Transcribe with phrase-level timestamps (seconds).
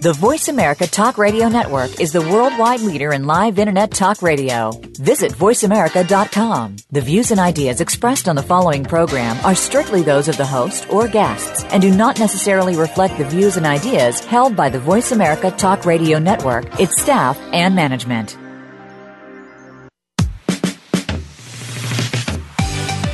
[0.00, 4.70] The Voice America Talk Radio Network is the worldwide leader in live Internet talk radio.
[4.98, 6.76] Visit voiceamerica.com.
[6.90, 10.90] The views and ideas expressed on the following program are strictly those of the host
[10.90, 15.12] or guests and do not necessarily reflect the views and ideas held by the Voice
[15.12, 18.38] America Talk Radio Network, its staff, and management.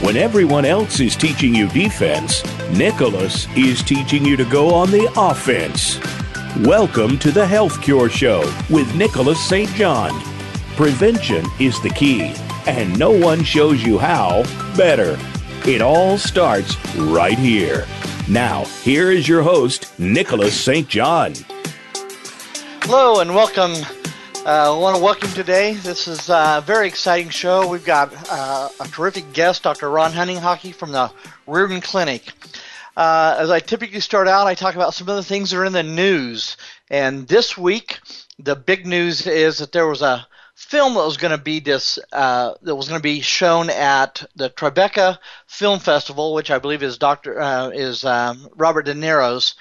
[0.04, 5.12] When everyone else is teaching you defense, Nicholas is teaching you to go on the
[5.16, 5.98] offense.
[6.62, 9.68] Welcome to the Health Cure Show with Nicholas St.
[9.74, 10.18] John.
[10.74, 12.32] Prevention is the key,
[12.66, 14.42] and no one shows you how
[14.74, 15.18] better.
[15.66, 17.86] It all starts right here.
[18.26, 20.88] Now, here is your host, Nicholas St.
[20.88, 21.34] John.
[22.84, 23.72] Hello and welcome.
[24.46, 25.74] Uh, I want to welcome today.
[25.74, 27.68] This is a very exciting show.
[27.68, 29.90] We've got uh, a terrific guest, Dr.
[29.90, 31.12] Ron Hunninghake from the
[31.46, 32.32] Riordan Clinic.
[32.96, 35.64] Uh, as I typically start out, I talk about some of the things that are
[35.64, 36.56] in the news.
[36.88, 37.98] And this week,
[38.38, 41.98] the big news is that there was a film that was going to be this
[42.12, 46.82] uh, that was going to be shown at the Tribeca Film Festival, which I believe
[46.82, 49.54] is Doctor uh, is um, Robert De Niro's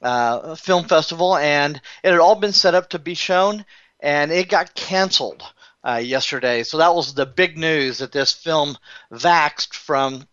[0.00, 3.66] uh, film festival, and it had all been set up to be shown,
[4.00, 5.42] and it got canceled
[5.86, 6.62] uh, yesterday.
[6.62, 8.78] So that was the big news that this film
[9.12, 10.26] Vaxxed from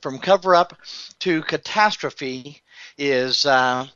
[0.00, 0.76] from cover up
[1.20, 2.62] to catastrophe
[2.98, 3.86] is uh,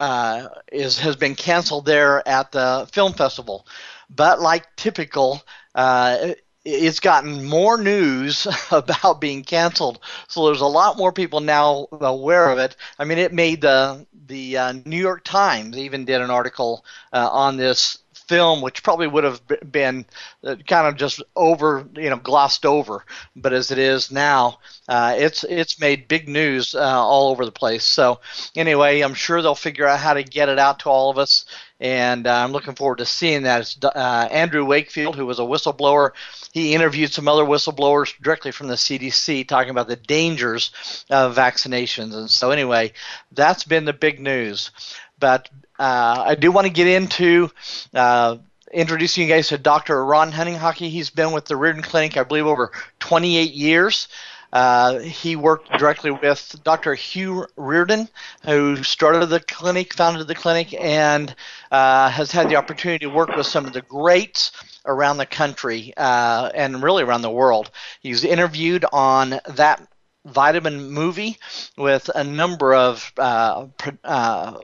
[0.00, 3.66] uh, is has been canceled there at the film festival.
[4.10, 5.42] But like typical,
[5.74, 11.88] uh, it's gotten more news about being canceled, so there's a lot more people now
[11.92, 12.76] aware of it.
[12.98, 17.28] I mean, it made the the uh, New York Times even did an article uh,
[17.30, 20.04] on this film, which probably would have been
[20.42, 23.04] uh, kind of just over, you know, glossed over.
[23.36, 24.58] But as it is now,
[24.88, 27.84] uh, it's it's made big news uh, all over the place.
[27.84, 28.20] So
[28.56, 31.44] anyway, I'm sure they'll figure out how to get it out to all of us,
[31.80, 33.74] and uh, I'm looking forward to seeing that.
[33.82, 36.10] Uh, Andrew Wakefield, who was a whistleblower.
[36.52, 42.14] He interviewed some other whistleblowers directly from the CDC, talking about the dangers of vaccinations.
[42.14, 42.92] And so anyway,
[43.32, 44.70] that's been the big news.
[45.18, 45.48] But
[45.78, 47.50] uh, I do want to get into
[47.92, 48.36] uh,
[48.72, 50.04] introducing you guys to Dr.
[50.04, 50.88] Ron Hunninghake.
[50.88, 54.08] He's been with the Riordan Clinic, I believe, over 28 years.
[54.52, 56.94] Uh, he worked directly with Dr.
[56.94, 58.08] Hugh Riordan,
[58.44, 61.34] who started the clinic, founded the clinic, and
[61.72, 64.52] uh, has had the opportunity to work with some of the greats
[64.86, 67.72] around the country uh, and really around the world.
[68.00, 69.88] He's interviewed on that
[70.24, 71.36] vitamin movie
[71.76, 73.66] with a number of uh,
[74.04, 74.58] uh,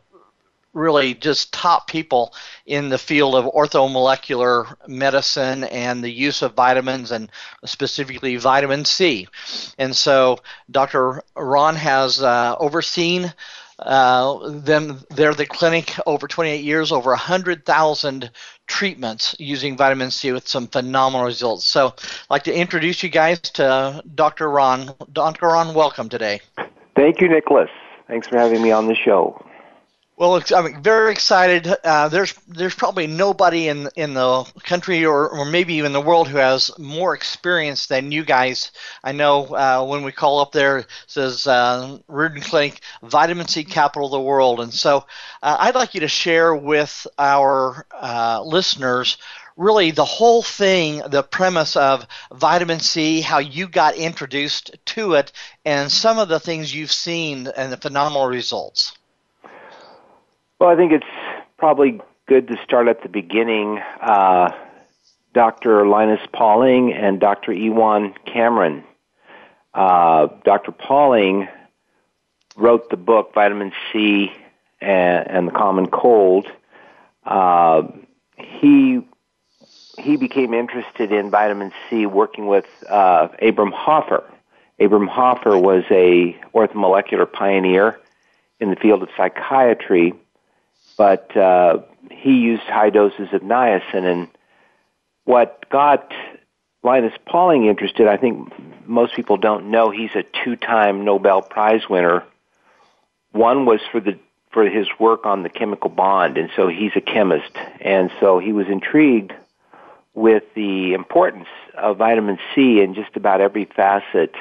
[0.72, 2.32] really just top people
[2.66, 7.30] in the field of orthomolecular medicine and the use of vitamins and
[7.64, 9.26] specifically vitamin C.
[9.78, 10.38] And so
[10.70, 11.22] Dr.
[11.36, 13.32] Ron has uh, overseen
[13.80, 18.30] uh, them, they're the clinic over 28 years, over 100,000
[18.66, 21.64] treatments using vitamin C with some phenomenal results.
[21.64, 24.50] So I'd like to introduce you guys to Dr.
[24.50, 24.94] Ron.
[25.12, 25.46] Dr.
[25.46, 26.40] Ron, welcome today.
[26.94, 27.70] Thank you, Nicholas.
[28.06, 29.42] Thanks for having me on the show.
[30.20, 31.66] Well, I'm very excited.
[31.66, 36.28] Uh, there's there's probably nobody in in the country or, or maybe even the world
[36.28, 38.70] who has more experience than you guys.
[39.02, 44.08] I know uh, when we call up there, says uh, Riordan Clinic, vitamin C capital
[44.08, 45.06] of the world, and so
[45.42, 49.16] uh, I'd like you to share with our uh, listeners
[49.56, 55.32] really the whole thing, the premise of vitamin C, how you got introduced to it,
[55.64, 58.92] and some of the things you've seen and the phenomenal results.
[60.60, 61.06] Well, I think it's
[61.56, 63.78] probably good to start at the beginning.
[63.78, 64.52] Uh,
[65.32, 65.86] Dr.
[65.86, 67.50] Linus Pauling and Dr.
[67.50, 68.84] Ewan Cameron.
[69.72, 70.72] Uh, Dr.
[70.72, 71.48] Pauling
[72.56, 74.30] wrote the book Vitamin C
[74.82, 76.46] and, and the Common Cold.
[77.24, 77.84] Uh,
[78.36, 79.00] he
[79.98, 84.24] he became interested in vitamin C working with uh, Abram Hoffer.
[84.78, 87.98] Abram Hoffer was a orthomolecular pioneer
[88.60, 90.12] in the field of psychiatry
[91.00, 91.78] but uh,
[92.10, 94.04] he used high doses of niacin.
[94.04, 94.28] And
[95.24, 96.12] what got
[96.82, 98.52] Linus Pauling interested, I think
[98.86, 102.22] most people don't know, he's a two-time Nobel Prize winner.
[103.32, 104.18] One was for the
[104.52, 108.52] for his work on the chemical bond, and so he's a chemist, and so he
[108.52, 109.32] was intrigued
[110.12, 111.48] with the importance
[111.78, 114.34] of vitamin C in just about every facet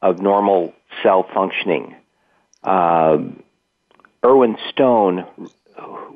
[0.00, 0.72] of normal
[1.02, 1.94] cell functioning.
[2.62, 3.42] Um,
[4.24, 5.26] Irwin Stone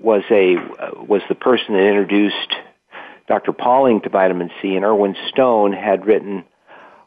[0.00, 0.56] was a
[1.02, 2.54] was the person that introduced
[3.26, 3.52] Dr.
[3.52, 6.44] Pauling to vitamin C, and Irwin Stone had written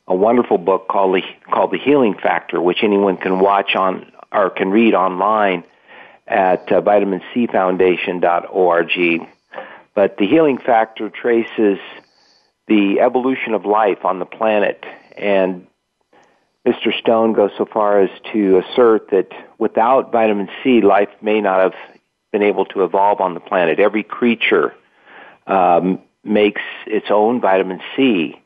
[0.08, 4.50] a wonderful book called the, called The Healing Factor, which anyone can watch on or
[4.50, 5.64] can read online
[6.28, 9.28] at uh, vitamincfoundation.org.
[9.96, 11.80] But The Healing Factor traces
[12.68, 14.84] the evolution of life on the planet,
[15.18, 15.66] and
[16.68, 16.92] Mr.
[17.00, 21.74] Stone goes so far as to assert that without vitamin C, life may not have
[22.32, 23.80] been able to evolve on the planet.
[23.80, 24.76] Every creature
[25.48, 28.40] um, makes its own vitamin C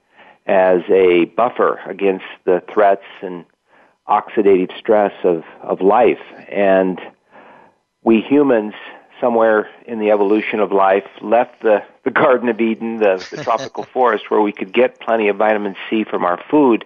[0.46, 3.46] as a buffer against the threats and
[4.08, 6.20] oxidative stress of, of life.
[6.50, 7.00] And
[8.04, 8.74] we humans,
[9.22, 13.84] somewhere in the evolution of life, left the, the Garden of Eden, the, the tropical
[13.94, 16.84] forest, where we could get plenty of vitamin C from our food.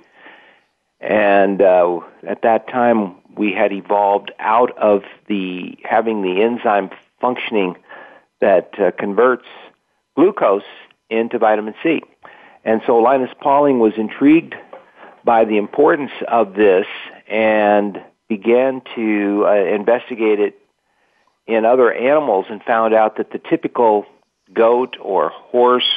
[1.00, 6.90] And uh, at that time, we had evolved out of the having the enzyme
[7.22, 7.76] functioning
[8.42, 9.46] that uh, converts
[10.16, 10.64] glucose
[11.10, 12.02] into vitamin C.
[12.64, 14.56] And so Linus Pauling was intrigued
[15.24, 16.88] by the importance of this
[17.28, 20.60] and began to uh, investigate it
[21.46, 24.06] in other animals and found out that the typical
[24.54, 25.90] goat or horse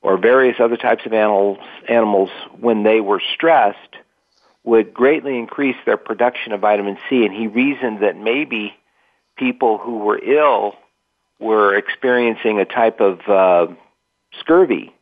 [0.00, 1.58] or various other types of animals,
[1.88, 3.96] animals when they were stressed
[4.64, 8.74] would greatly increase their production of vitamin C and he reasoned that maybe
[9.36, 10.76] people who were ill
[11.40, 13.72] were experiencing a type of uh,
[14.38, 14.92] scurvy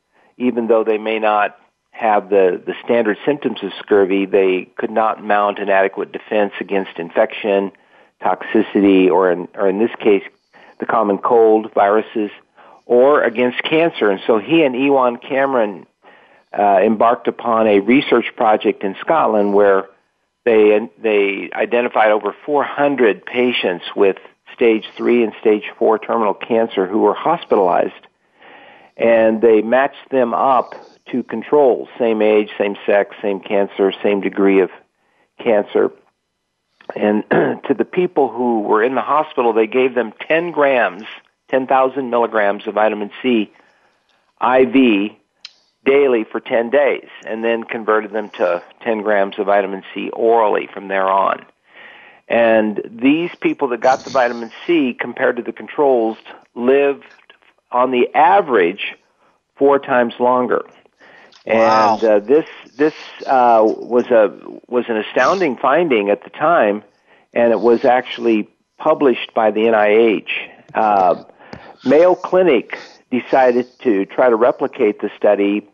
[0.40, 1.56] even though they may not
[1.90, 6.98] have the, the standard symptoms of scurvy, they could not mount an adequate defense against
[6.98, 7.70] infection,
[8.22, 10.22] toxicity, or in, or in this case,
[10.78, 12.30] the common cold, viruses,
[12.86, 14.10] or against cancer.
[14.10, 15.86] And so he and Ewan Cameron
[16.56, 19.88] uh, embarked upon a research project in Scotland where
[20.44, 24.16] they they identified over 400 patients with
[24.54, 28.06] stage three and stage four terminal cancer who were hospitalized
[28.96, 30.74] and they matched them up
[31.10, 34.70] to controls, same age, same sex, same cancer, same degree of
[35.42, 35.90] cancer.
[36.94, 41.04] And to the people who were in the hospital, they gave them 10 grams,
[41.48, 43.50] 10,000 milligrams of vitamin C
[44.42, 45.12] IV
[45.84, 50.68] daily for 10 days, and then converted them to 10 grams of vitamin C orally
[50.72, 51.44] from there on.
[52.28, 56.16] And these people that got the vitamin C compared to the controls
[56.54, 57.04] lived
[57.72, 58.94] on the average
[59.56, 60.64] four times longer.
[61.46, 61.94] Wow.
[61.94, 62.94] And uh, this this
[63.26, 64.38] uh, was a
[64.68, 66.84] was an astounding finding at the time,
[67.34, 68.48] and it was actually
[68.78, 70.28] published by the NIH.
[70.74, 71.24] Uh,
[71.84, 72.78] Mayo Clinic
[73.10, 75.68] decided to try to replicate the study,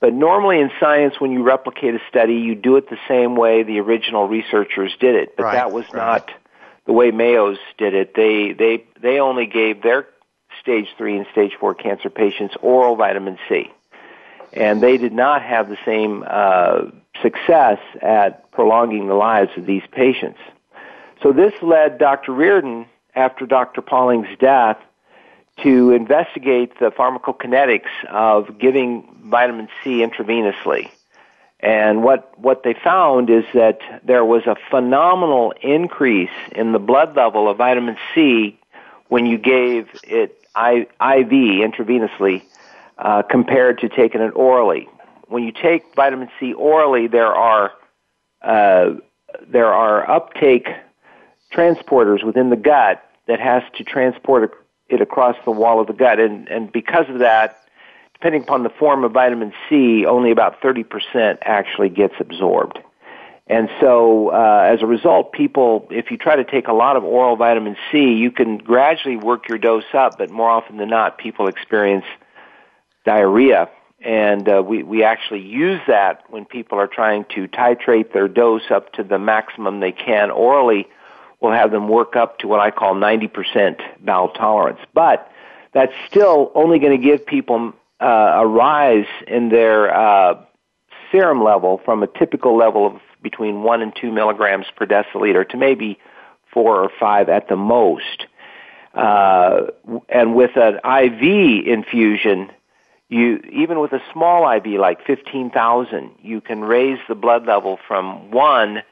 [0.00, 3.62] but normally in science, when you replicate a study, you do it the same way
[3.62, 5.36] the original researchers did it.
[5.36, 5.94] But Right, that was right.
[5.94, 6.30] not
[6.86, 8.14] the way Mayo's did it.
[8.14, 10.08] They they they only gave their
[10.60, 13.70] stage three and stage four cancer patients oral vitamin C.
[14.52, 16.86] And they did not have the same uh,
[17.22, 20.40] success at prolonging the lives of these patients.
[21.22, 22.32] So this led Dr.
[22.32, 23.80] Riordan, after Dr.
[23.80, 24.78] Pauling's death,
[25.62, 30.90] to investigate the pharmacokinetics of giving vitamin C intravenously.
[31.60, 37.16] And what, what they found is that there was a phenomenal increase in the blood
[37.16, 38.58] level of vitamin C
[39.08, 42.42] when you gave it IV intravenously
[42.98, 44.88] uh, compared to taking it orally.
[45.26, 47.72] When you take vitamin C orally, there are
[48.42, 48.94] uh,
[49.46, 50.68] there are uptake
[51.52, 54.54] transporters within the gut that has to transport
[54.90, 57.62] it across the wall of the gut, and and because of that,
[58.14, 62.78] depending upon the form of vitamin C, only about 30% actually gets absorbed.
[63.46, 67.02] And so, uh, as a result, people, if you try to take a lot of
[67.02, 71.18] oral vitamin C, you can gradually work your dose up, but more often than not,
[71.18, 72.04] people experience
[73.04, 73.68] diarrhea.
[74.02, 78.70] And uh, we, we actually use that when people are trying to titrate their dose
[78.70, 80.86] up to the maximum they can orally.
[81.40, 84.80] We'll have them work up to what I call 90% bowel tolerance.
[84.92, 85.30] But
[85.72, 90.42] that's still only going to give people uh, a rise in their uh,
[91.10, 95.56] serum level from a typical level of between 1 and 2 milligrams per deciliter to
[95.56, 95.98] maybe
[96.52, 98.26] 4 or 5 at the most.
[98.94, 99.66] Uh,
[100.08, 102.50] and with an IV infusion,
[103.08, 108.30] you even with a small IV like 15,000, you can raise the blood level from
[108.30, 108.82] 1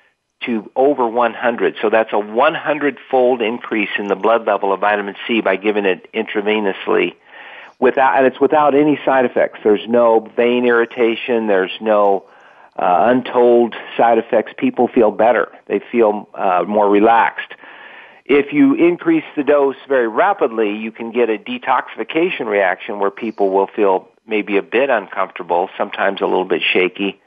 [0.47, 1.77] to over 100.
[1.83, 5.85] So that's a 100 fold increase in the blood level of vitamin C by giving
[5.85, 7.15] it intravenously
[7.79, 9.61] without, and it's without any side effects.
[9.63, 11.47] There's no vein irritation.
[11.47, 12.25] There's no
[12.77, 14.53] uh, untold side effects.
[14.57, 15.53] People feel better.
[15.67, 17.53] They feel uh, more relaxed.
[18.25, 23.51] if you increase the dose very rapidly, you can get a detoxification reaction where people
[23.51, 27.21] will feel maybe a bit uncomfortable, sometimes a little bit shaky.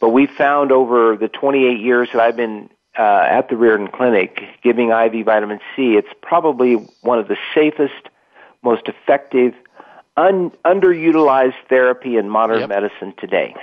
[0.00, 4.42] But we found over the 28 years that I've been uh, at the Riordan Clinic
[4.62, 8.08] giving IV vitamin C, it's probably one of the safest,
[8.62, 9.54] most effective,
[10.16, 12.68] un- underutilized therapy in modern yep.
[12.68, 13.54] medicine today.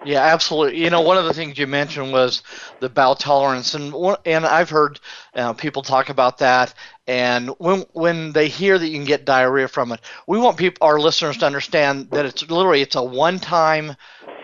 [0.00, 0.82] Yeah, absolutely.
[0.82, 2.42] You know, one of the things you mentioned was
[2.78, 3.92] the bowel tolerance, and
[4.24, 5.00] and I've heard
[5.34, 6.72] uh, people talk about that.
[7.08, 10.86] And when when they hear that you can get diarrhea from it, we want people,
[10.86, 13.96] our listeners, to understand that it's literally it's a one-time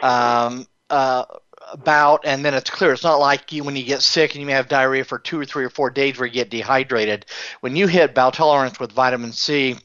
[0.03, 1.25] um, uh,
[1.85, 2.93] bout, and then it's clear.
[2.93, 5.39] It's not like you when you get sick and you may have diarrhea for two
[5.41, 7.27] or three or four days where you get dehydrated.
[7.61, 9.77] When you hit bowel tolerance with vitamin C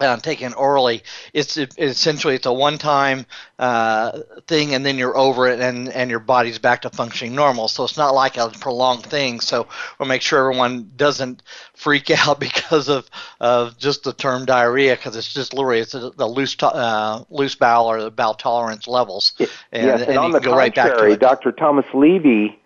[0.00, 1.02] uh, taken orally,
[1.32, 3.26] it's it, essentially it's a one-time
[3.58, 7.66] uh, thing, and then you're over it, and and your body's back to functioning normal.
[7.66, 9.40] So it's not like a prolonged thing.
[9.40, 9.66] So
[9.98, 11.42] we'll make sure everyone doesn't
[11.74, 13.08] freak out because of
[13.40, 17.56] of just the term diarrhea, because it's just literally it's the loose to, uh, loose
[17.56, 19.32] bowel or the bowel tolerance levels.
[19.72, 21.50] And, yes, and, and on the contrary, right Dr.
[21.50, 22.60] Thomas Levy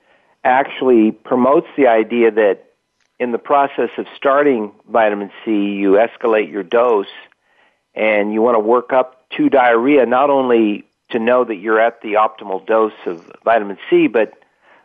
[0.45, 2.72] actually promotes the idea that
[3.19, 7.07] in the process of starting vitamin C, you escalate your dose
[7.95, 12.01] and you want to work up to diarrhea, not only to know that you're at
[12.03, 14.33] the optimal dose of vitamin C, but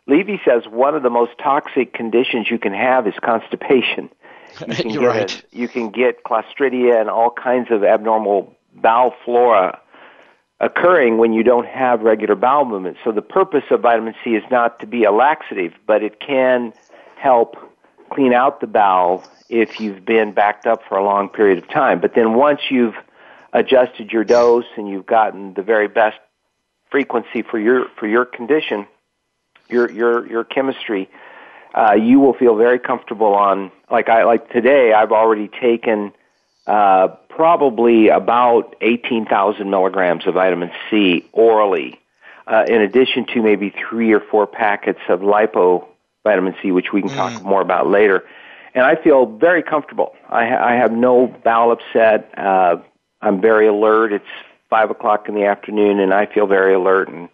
[0.08, 4.10] Levy says one of the most toxic conditions you can have is constipation.
[4.60, 5.44] You can get right.
[5.54, 9.80] A, you can get clostridia and all kinds of abnormal bowel flora
[10.60, 12.98] occurring when you don't have regular bowel movement.
[13.04, 16.74] So the purpose of vitamin C is not to be a laxative, but it can
[17.18, 17.56] help
[18.10, 22.02] clean out the bowel if you've been backed up for a long period of time.
[22.02, 22.96] But then once you've
[23.54, 26.18] adjusted your dose and you've gotten the very best
[26.90, 28.88] frequency for your for your condition,
[29.70, 31.10] your your your chemistry,
[31.74, 34.94] uh, you will feel very comfortable on like I like today.
[34.94, 36.14] I've already taken
[36.66, 42.00] uh, probably about eighteen thousand milligrams of vitamin C orally,
[42.48, 45.88] uh, in addition to maybe three or four packets of lipo
[46.28, 47.44] vitamin C, which we can talk mm.
[47.44, 48.26] more about later.
[48.74, 50.14] And I feel very comfortable.
[50.30, 52.38] I, ha- I have no bowel upset.
[52.38, 52.78] Uh,
[53.22, 54.12] I'm very alert.
[54.12, 54.34] It's
[54.70, 57.30] five o'clock in the afternoon, and I feel very alert and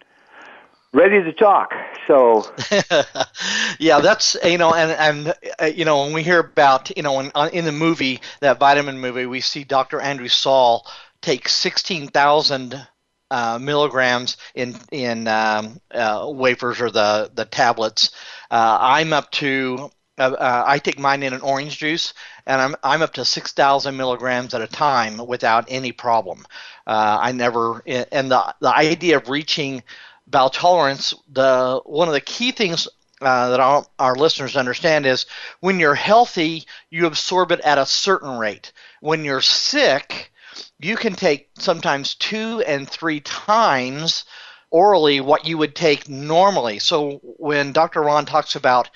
[0.92, 1.74] ready to talk.
[2.06, 2.46] So,
[3.80, 7.18] yeah, that's you know, and and uh, you know, when we hear about you know,
[7.20, 10.00] in, uh, in the movie that vitamin movie, we see Dr.
[10.00, 10.86] Andrew Saul
[11.20, 12.86] take sixteen thousand
[13.34, 18.12] uh, milligrams in in um, uh, wafers or the the tablets.
[18.48, 22.14] Uh, I'm up to uh, uh, I take mine in an orange juice,
[22.46, 26.46] and I'm I'm up to six thousand milligrams at a time without any problem.
[26.86, 29.82] I never and the the idea of reaching
[30.28, 31.12] bowel tolerance.
[31.32, 32.86] The one of the key things
[33.20, 35.26] uh, that our, our listeners understand is
[35.58, 38.72] when you're healthy, you absorb it at a certain rate.
[39.00, 40.30] When you're sick,
[40.78, 44.24] you can take sometimes two and three times
[44.70, 46.78] orally what you would take normally.
[46.78, 48.02] So when Dr.
[48.02, 48.90] Ron talks about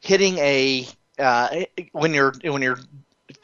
[0.00, 0.86] hitting a
[1.18, 2.78] uh, when you're when you're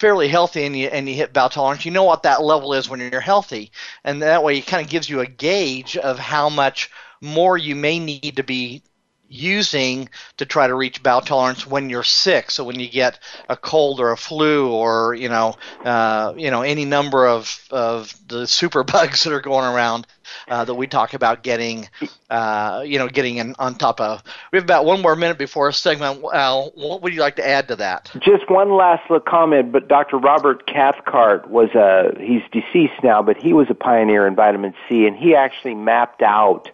[0.01, 2.89] fairly healthy and you and you hit bowel tolerance, you know what that level is
[2.89, 3.71] when you're healthy,
[4.05, 6.91] and that way it kind of gives you a gauge of how much
[7.21, 8.83] more you may need to be
[9.29, 10.09] using
[10.39, 12.51] to try to reach bowel tolerance when you're sick.
[12.51, 13.19] So when you get
[13.49, 15.55] a cold or a flu or you know
[15.85, 20.07] uh, you know any number of of the super bugs that are going around
[20.49, 21.89] uh, that we talk about getting
[22.31, 24.23] uh, you know getting in on top of.
[24.53, 26.25] We have about one more minute before a segment.
[26.33, 28.11] Al, what would you like to add to that?
[28.21, 29.73] Just one last little comment.
[29.73, 30.19] But Dr.
[30.19, 35.07] Robert Cathcart was a he's deceased now, but he was a pioneer in vitamin C,
[35.07, 36.71] and he actually mapped out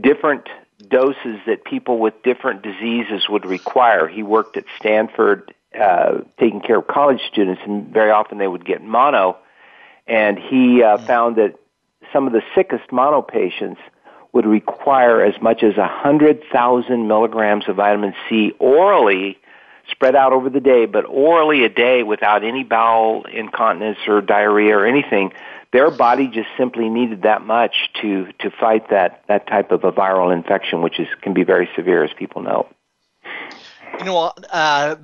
[0.00, 0.48] different
[0.86, 4.06] doses that people with different diseases would require.
[4.06, 8.64] He worked at Stanford uh, taking care of college students, and very often they would
[8.64, 9.36] get mono.
[10.06, 11.06] And he uh, mm-hmm.
[11.06, 11.58] found that
[12.12, 13.80] some of the sickest mono patients
[14.32, 19.38] would require as much as 100,000 milligrams of vitamin C orally
[19.90, 24.76] spread out over the day, but orally a day without any bowel incontinence or diarrhea
[24.76, 25.32] or anything
[25.72, 29.92] their body just simply needed that much to to fight that that type of a
[29.92, 32.68] viral infection, which is can be very severe, as people know.
[33.98, 34.96] You know, uh,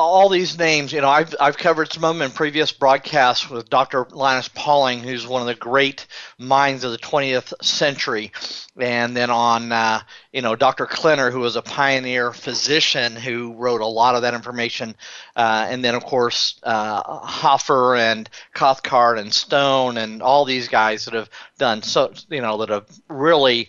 [0.00, 3.70] all these names, you know, I've I've covered some of them in previous broadcasts with
[3.70, 4.06] Dr.
[4.10, 6.06] Linus Pauling, who's one of the great
[6.38, 8.32] minds of the 20th century,
[8.78, 10.00] and then on, uh,
[10.32, 10.86] you know, Dr.
[10.86, 14.94] Klenner, who was a pioneer physician who wrote a lot of that information,
[15.36, 21.04] uh, and then of course uh, Hoffer and Cathcart and Stone and all these guys
[21.04, 23.68] that have done so, you know, that have really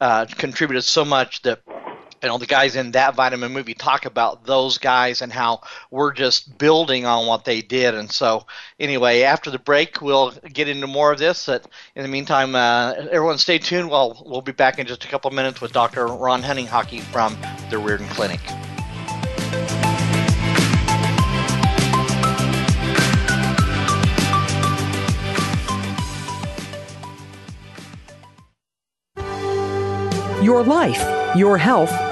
[0.00, 1.60] uh, contributed so much that
[2.22, 5.60] you know the guys in that vitamin movie talk about those guys and how
[5.90, 7.94] we're just building on what they did.
[7.94, 8.46] And so
[8.78, 11.46] anyway after the break we'll get into more of this.
[11.46, 13.90] But in the meantime uh, everyone stay tuned.
[13.90, 17.36] Well we'll be back in just a couple minutes with dr ron Hunninghake from
[17.70, 18.40] the riordan clinic.
[30.42, 32.11] Your life, your health,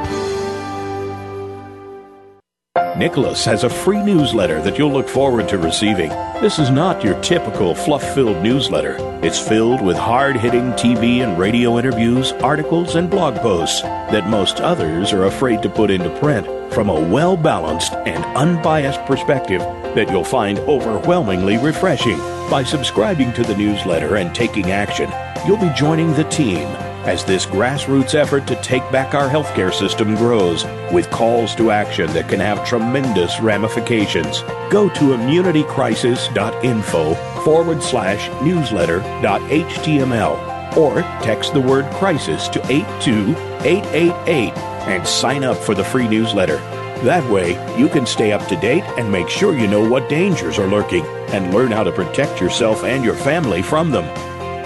[3.01, 6.09] Nicholas has a free newsletter that you'll look forward to receiving.
[6.39, 8.95] This is not your typical fluff filled newsletter.
[9.25, 14.61] It's filled with hard hitting TV and radio interviews, articles, and blog posts that most
[14.61, 19.61] others are afraid to put into print from a well balanced and unbiased perspective
[19.95, 22.19] that you'll find overwhelmingly refreshing.
[22.51, 25.11] By subscribing to the newsletter and taking action,
[25.47, 26.67] you'll be joining the team
[27.05, 32.11] as this grassroots effort to take back our healthcare system grows with calls to action
[32.13, 34.41] that can have tremendous ramifications.
[34.69, 44.53] Go to immunitycrisis.info forward slash newsletter.html or text the word crisis to 82888
[44.87, 46.57] and sign up for the free newsletter.
[47.03, 50.59] That way, you can stay up to date and make sure you know what dangers
[50.59, 54.05] are lurking and learn how to protect yourself and your family from them.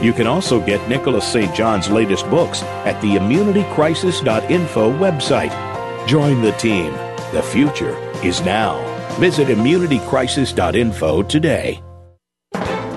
[0.01, 1.53] You can also get Nicholas St.
[1.55, 6.07] John's latest books at the immunitycrisis.info website.
[6.07, 6.91] Join the team.
[7.31, 8.79] The future is now.
[9.19, 11.81] Visit immunitycrisis.info today.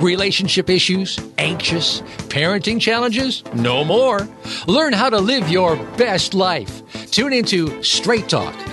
[0.01, 1.19] Relationship issues?
[1.39, 2.03] Anxious?
[2.29, 3.43] Parenting challenges?
[3.55, 4.29] No more.
[4.69, 6.83] Learn how to live your best life.
[7.11, 8.55] Tune into Straight Talk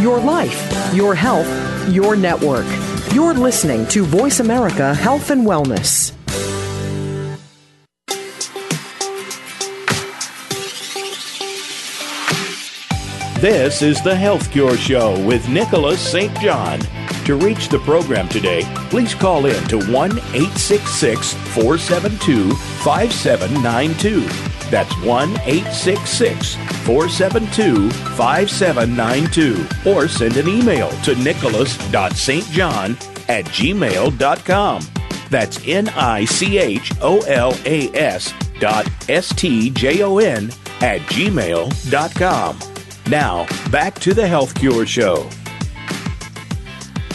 [0.00, 1.48] Your life, your health,
[1.92, 2.66] your network.
[3.12, 6.12] You're listening to Voice America Health and Wellness.
[13.40, 16.32] This is the Health Cure Show with Nicholas St.
[16.38, 16.78] John.
[17.24, 24.57] To reach the program today, please call in to 1 866 472 5792.
[24.70, 26.54] That's 1 866
[26.84, 29.90] 472 5792.
[29.90, 34.82] Or send an email to nicholas.stjohn at gmail.com.
[35.30, 40.50] That's N I C H O L A S dot S T J O N
[40.80, 42.58] at gmail.com.
[43.08, 45.28] Now, back to the Health Cure Show.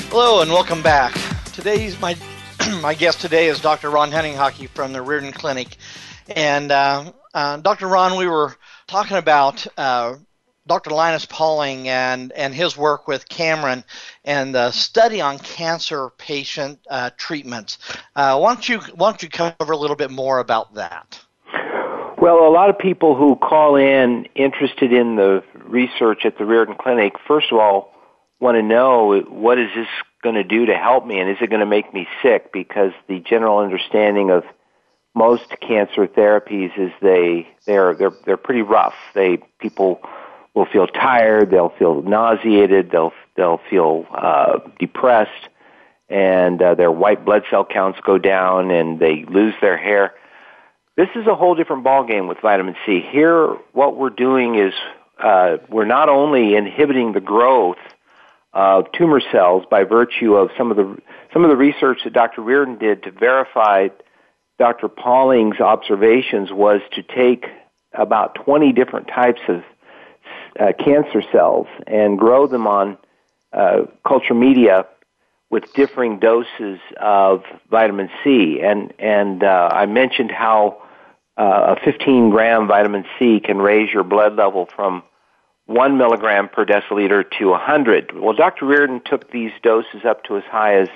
[0.10, 1.14] Hello and welcome back.
[1.54, 2.16] Today's my
[2.82, 3.90] my guest today is Dr.
[3.90, 5.78] Ron Hunninghake from the Riordan Clinic,
[6.30, 7.88] and uh, uh, Dr.
[7.88, 8.56] Ron, we were
[8.88, 10.16] talking about uh,
[10.66, 10.92] Dr.
[10.92, 13.84] Linus Pauling and and his work with Cameron
[14.24, 17.78] and the study on cancer patient uh, treatments.
[18.16, 21.20] Uh, why don't you why don't you cover a little bit more about that?
[22.18, 26.76] Well, a lot of people who call in interested in the research at the Riordan
[26.80, 27.92] Clinic, first of all,
[28.40, 29.88] want to know what is this
[30.22, 32.54] going to do to help me and is it going to make me sick?
[32.54, 34.44] Because the general understanding of
[35.16, 38.96] most cancer therapies is they they're they're they're pretty rough.
[39.14, 40.02] They people
[40.54, 45.50] will feel tired, they'll feel nauseated, they'll they'll feel uh, depressed,
[46.10, 50.14] and uh, their white blood cell counts go down, and they lose their hair.
[50.96, 53.02] This is a whole different ballgame with vitamin C.
[53.02, 54.74] Here, what we're doing is
[55.24, 57.78] uh, we're not only inhibiting the growth
[58.54, 60.98] of tumor cells by virtue of some of the
[61.34, 62.42] some of the research that Dr.
[62.42, 63.88] Riordan did to verify
[64.60, 64.88] Dr.
[64.88, 67.46] Pauling's observations was to take
[67.94, 69.64] about 20 different types of
[70.60, 72.98] uh, cancer cells and grow them on
[73.52, 74.86] uh, culture media
[75.50, 78.60] with differing doses of vitamin C.
[78.62, 80.82] And and uh, I mentioned how
[81.38, 85.04] uh, a 15 gram vitamin C can raise your blood level from
[85.66, 88.20] one milligram per deciliter to 100.
[88.20, 88.66] Well, Dr.
[88.66, 90.90] Riordan took these doses up to as high as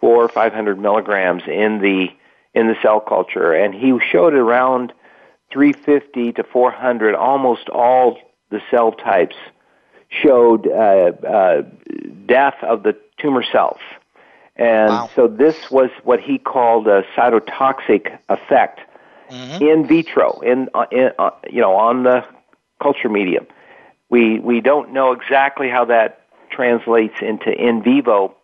[0.00, 2.08] four or 500 milligrams in the
[2.54, 4.92] in the cell culture, and he showed around
[5.52, 7.14] 350 to 400.
[7.14, 8.18] Almost all
[8.50, 9.36] the cell types
[10.08, 11.62] showed uh, uh,
[12.26, 13.80] death of the tumor cells.
[14.56, 15.10] And Wow.
[15.14, 18.80] so this was what he called a cytotoxic effect
[19.30, 19.62] Mm-hmm.
[19.62, 22.24] in vitro, in, uh, in uh, you know, on the
[22.82, 23.46] culture medium.
[24.08, 28.34] We we don't know exactly how that translates into in vivo,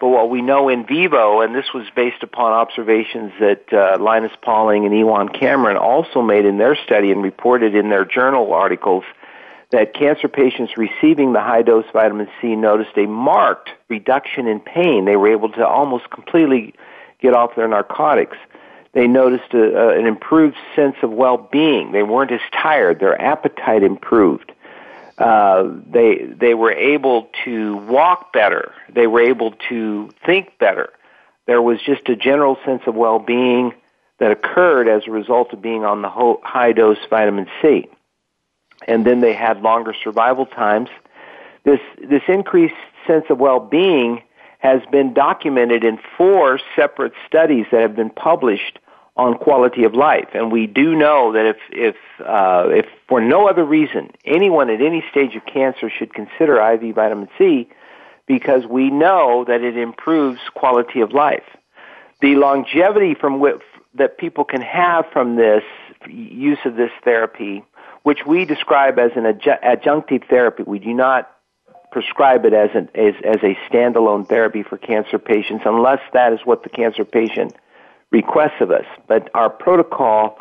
[0.00, 4.32] but what we know in vivo, and this was based upon observations that uh, Linus
[4.42, 9.04] Pauling and Ewan Cameron also made in their study and reported in their journal articles,
[9.70, 15.04] that cancer patients receiving the high dose vitamin C noticed a marked reduction in pain.
[15.04, 16.74] They were able to almost completely
[17.20, 18.36] get off their narcotics.
[18.92, 21.92] They noticed a, a, an improved sense of well-being.
[21.92, 23.00] They weren't as tired.
[23.00, 24.52] Their appetite improved.
[25.18, 28.72] Uh, they they were able to walk better.
[28.92, 30.90] They were able to think better.
[31.46, 33.74] There was just a general sense of well-being
[34.18, 37.88] that occurred as a result of being on the ho- high-dose vitamin C.
[38.88, 40.88] And then they had longer survival times.
[41.64, 42.74] This this increased
[43.06, 44.22] sense of well-being
[44.58, 48.78] has been documented in four separate studies that have been published
[49.16, 50.28] on quality of life.
[50.34, 54.80] And we do know that if, if, uh, if for no other reason, anyone at
[54.80, 57.68] any stage of cancer should consider IV vitamin C
[58.26, 61.44] because we know that it improves quality of life.
[62.20, 63.60] The longevity from which,
[63.94, 65.62] that people can have from this
[66.08, 67.62] use of this therapy,
[68.02, 71.30] which we describe as an adju- adjunctive therapy, we do not
[71.92, 76.40] prescribe it as, an, as, as a standalone therapy for cancer patients unless that is
[76.44, 77.54] what the cancer patient
[78.14, 78.86] requests of us.
[79.08, 80.38] But our protocol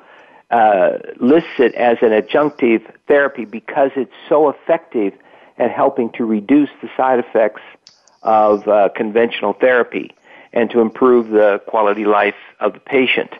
[0.52, 5.14] uh, lists it as an adjunctive therapy because it's so effective
[5.58, 7.62] at helping to reduce the side effects
[8.22, 10.12] of uh, conventional therapy
[10.54, 13.32] and to improve the quality life of the patient.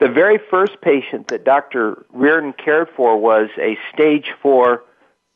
[0.00, 2.04] The very first patient that Dr.
[2.12, 4.82] Riordan cared for was a stage four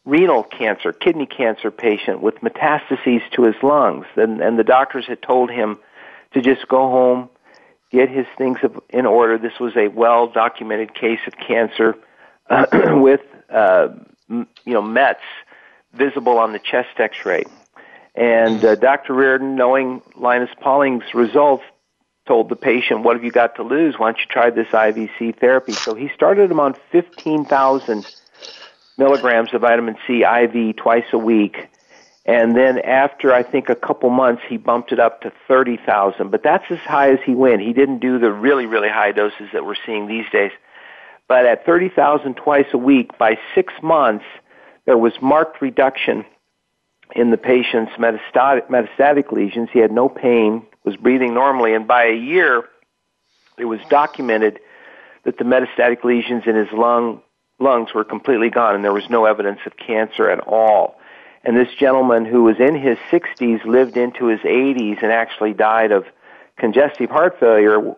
[0.07, 4.07] renal cancer, kidney cancer patient with metastases to his lungs.
[4.17, 5.79] And, and the doctors had told him
[6.33, 7.29] to just go home,
[7.91, 8.59] get his things
[8.91, 9.39] in order.
[9.39, 11.97] This was a well documented case of cancer
[12.49, 13.21] uh, with,
[13.51, 13.89] uh,
[14.29, 15.21] you know, Mets
[15.93, 17.45] visible on the chest x ray.
[18.15, 19.15] And uh, Dr.
[19.15, 21.65] Riordan, knowing Linus Pauling's results,
[22.27, 23.95] told the patient, What have you got to lose?
[23.99, 25.73] Why don't you try this IVC therapy?
[25.73, 28.07] So he started him on 15,000
[28.99, 31.69] milligrams of vitamin C IV twice a week.
[32.29, 36.31] And then after I think a couple months, he bumped it up to 30,000.
[36.31, 37.63] But that's as high as he went.
[37.63, 40.53] He didn't do the really, really high doses that we're seeing these days.
[41.27, 44.27] But at 30,000 twice a week, by six months,
[44.85, 46.27] there was marked reduction
[47.17, 49.71] in the patient's metastatic, metastatic lesions.
[49.73, 52.69] He had no pain, was breathing normally, and by a year,
[53.57, 54.61] it was documented
[55.25, 57.23] that the metastatic lesions in his lung
[57.59, 60.98] lungs were completely gone, and there was no evidence of cancer at all.
[61.49, 65.93] And this gentleman, who was in his 60s, lived into his 80s and actually died
[65.93, 66.05] of
[66.59, 67.97] congestive heart failure,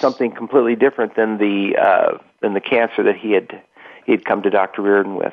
[0.00, 3.62] something completely different than the uh, than the cancer that he had
[4.04, 4.82] he had come to Dr.
[4.82, 5.32] Riordan with.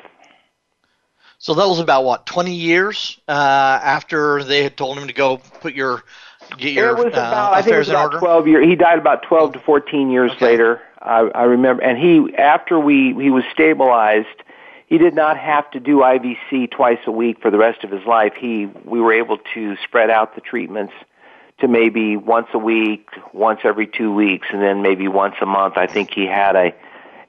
[1.38, 5.38] So that was about what twenty years uh, after they had told him to go
[5.58, 6.04] put your
[6.56, 8.18] get your it was uh, about, I think it was about order.
[8.20, 8.66] 12 years.
[8.66, 10.46] He died about 12 to 14 years Okay.
[10.46, 10.82] later.
[11.02, 14.28] I, I remember, and he after we he was stabilized,
[14.86, 18.04] he did not have to do IVC twice a week for the rest of his
[18.06, 18.34] life.
[18.38, 20.94] He we were able to spread out the treatments
[21.58, 25.76] to maybe once a week, once every two weeks, and then maybe once a month.
[25.76, 26.74] I think he had a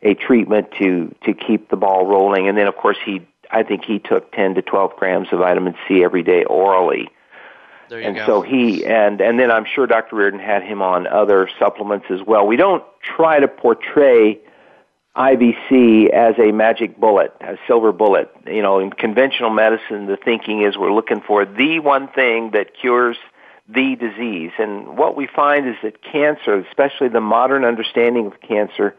[0.04, 3.86] a treatment to to keep the ball rolling, and then of course he I think
[3.86, 7.10] he took 10 to 12 grams of vitamin C every day orally.
[7.90, 8.26] There you and go.
[8.26, 10.16] so he and and then I'm sure Dr.
[10.16, 12.46] Riordan had him on other supplements as well.
[12.46, 14.40] We don't try to portray
[15.18, 18.30] IVC as a magic bullet, a silver bullet.
[18.46, 22.78] You know, in conventional medicine, the thinking is we're looking for the one thing that
[22.80, 23.18] cures
[23.68, 24.52] the disease.
[24.60, 28.96] And what we find is that cancer, especially the modern understanding of cancer,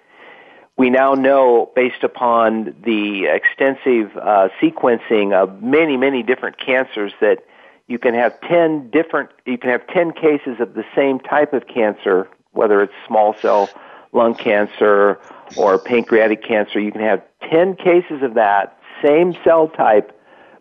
[0.76, 7.44] we now know based upon the extensive uh, sequencing of many, many different cancers that
[7.87, 11.66] you can have 10 different, you can have 10 cases of the same type of
[11.68, 13.70] cancer, whether it's small cell
[14.12, 15.18] lung cancer
[15.57, 16.81] or pancreatic cancer.
[16.81, 20.12] You can have 10 cases of that, same cell type,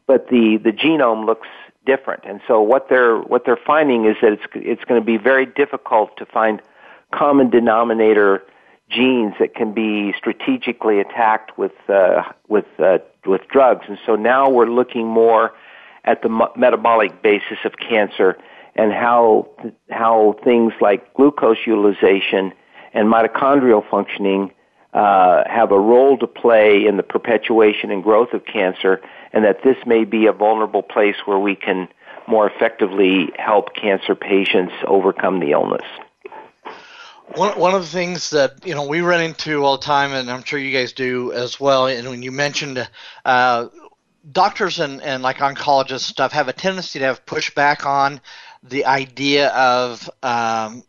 [0.06, 1.48] but the, the genome looks
[1.86, 2.24] different.
[2.26, 5.46] And so what they're, what they're finding is that it's, it's going to be very
[5.46, 6.62] difficult to find
[7.14, 8.44] common denominator
[8.90, 13.86] genes that can be strategically attacked with, uh, with, uh, with drugs.
[13.88, 15.54] And so now we're looking more
[16.06, 18.38] at the metabolic basis of cancer
[18.78, 19.50] and how
[19.90, 22.54] how things like glucose utilization
[22.93, 24.52] and mitochondrial functioning
[24.93, 29.02] uh, have a role to play in the perpetuation and growth of cancer,
[29.34, 31.88] and that this may be a vulnerable place where we can
[32.28, 35.86] more effectively help cancer patients overcome the illness.
[37.36, 40.32] One, one of the things that you know we run into all the time, and
[40.32, 41.88] I'm sure you guys do as well.
[41.88, 42.88] And when you mentioned
[43.26, 43.67] uh,
[44.32, 48.21] doctors and, and like oncologists stuff have a tendency to have pushback on
[48.63, 50.84] the idea of um,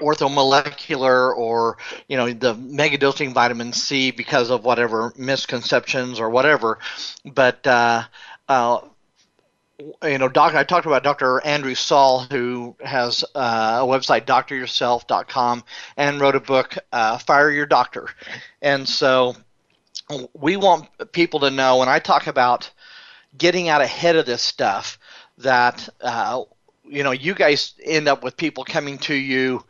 [0.00, 1.76] orthomolecular or
[2.08, 6.78] you know the megadosing vitamin C because of whatever misconceptions or whatever.
[7.24, 8.04] But uh,
[8.48, 8.80] uh,
[10.04, 11.40] you know, doc, I talked about Dr.
[11.44, 15.64] Andrew Saul, who has uh, a website, dryourself.com,
[15.96, 18.08] and wrote a book, uh, Fire Your Doctor.
[18.60, 19.36] And so
[20.34, 22.70] we want people to know when I talk about
[23.36, 24.98] getting out ahead of this stuff
[25.38, 26.42] that, uh,
[26.90, 29.64] you know, you guys end up with people coming to you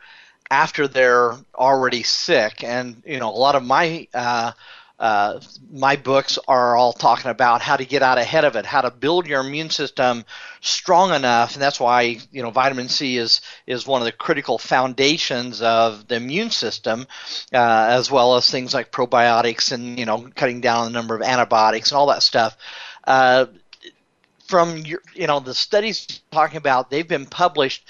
[0.50, 2.64] after they're already sick.
[2.64, 4.52] And, you know, a lot of my uh,
[5.00, 5.40] uh,
[5.72, 8.90] my books are all talking about how to get out ahead of it, how to
[8.90, 10.26] build your immune system
[10.61, 14.59] strong enough, and that's why you know vitamin C is is one of the critical
[14.59, 17.06] foundations of the immune system,
[17.54, 21.22] uh, as well as things like probiotics and you know cutting down the number of
[21.22, 22.59] antibiotics and all that stuff.
[23.02, 23.46] Uh,
[24.50, 27.86] from your, you know the studies talking about, they've been published.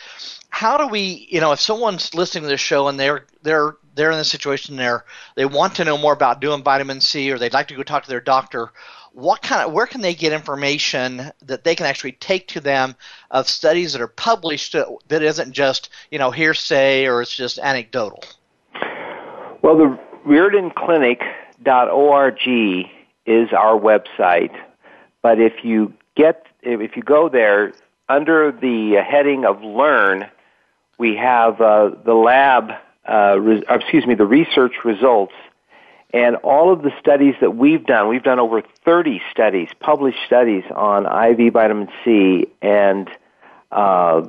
[0.50, 4.10] How do we, you know, if someone's listening to this show and they're they're they're
[4.10, 7.52] in a situation there they want to know more about doing vitamin C or they'd
[7.52, 8.70] like to go talk to their doctor
[9.12, 12.94] what kind of where can they get information that they can actually take to them
[13.30, 14.76] of studies that are published
[15.08, 18.22] that isn't just you know hearsay or it's just anecdotal
[19.62, 22.38] well the riordanclinic.org
[23.26, 24.54] is our website
[25.22, 27.72] but if you get if you go there
[28.08, 30.26] under the heading of learn
[30.98, 32.72] we have uh, the lab
[33.08, 35.32] uh, re- excuse me, the research results
[36.12, 40.64] and all of the studies that we've done, we've done over 30 studies, published studies
[40.74, 43.08] on IV vitamin C and
[43.70, 44.28] uh,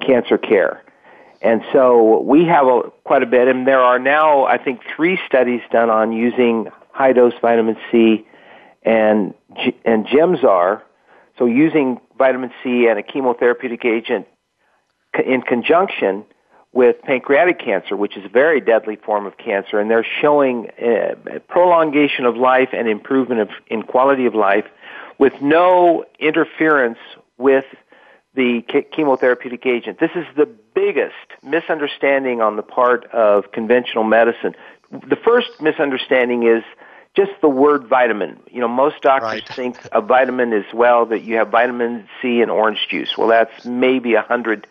[0.00, 0.82] cancer care.
[1.40, 5.18] And so we have a, quite a bit, and there are now, I think, three
[5.26, 8.26] studies done on using high dose vitamin C
[8.82, 9.34] and,
[9.84, 10.82] and Gemzar.
[11.42, 14.28] So using vitamin C and a chemotherapeutic agent
[15.26, 16.24] in conjunction
[16.72, 21.40] with pancreatic cancer, which is a very deadly form of cancer, and they're showing uh,
[21.48, 24.66] prolongation of life and improvement of, in quality of life
[25.18, 26.98] with no interference
[27.38, 27.64] with
[28.36, 28.62] the
[28.96, 29.98] chemotherapeutic agent.
[29.98, 34.54] This is the biggest misunderstanding on the part of conventional medicine.
[34.92, 36.62] The first misunderstanding is
[37.14, 38.40] just the word vitamin.
[38.50, 39.48] You know, most doctors right.
[39.54, 43.16] think a vitamin is well that you have vitamin C in orange juice.
[43.16, 44.66] Well, that's maybe a hundred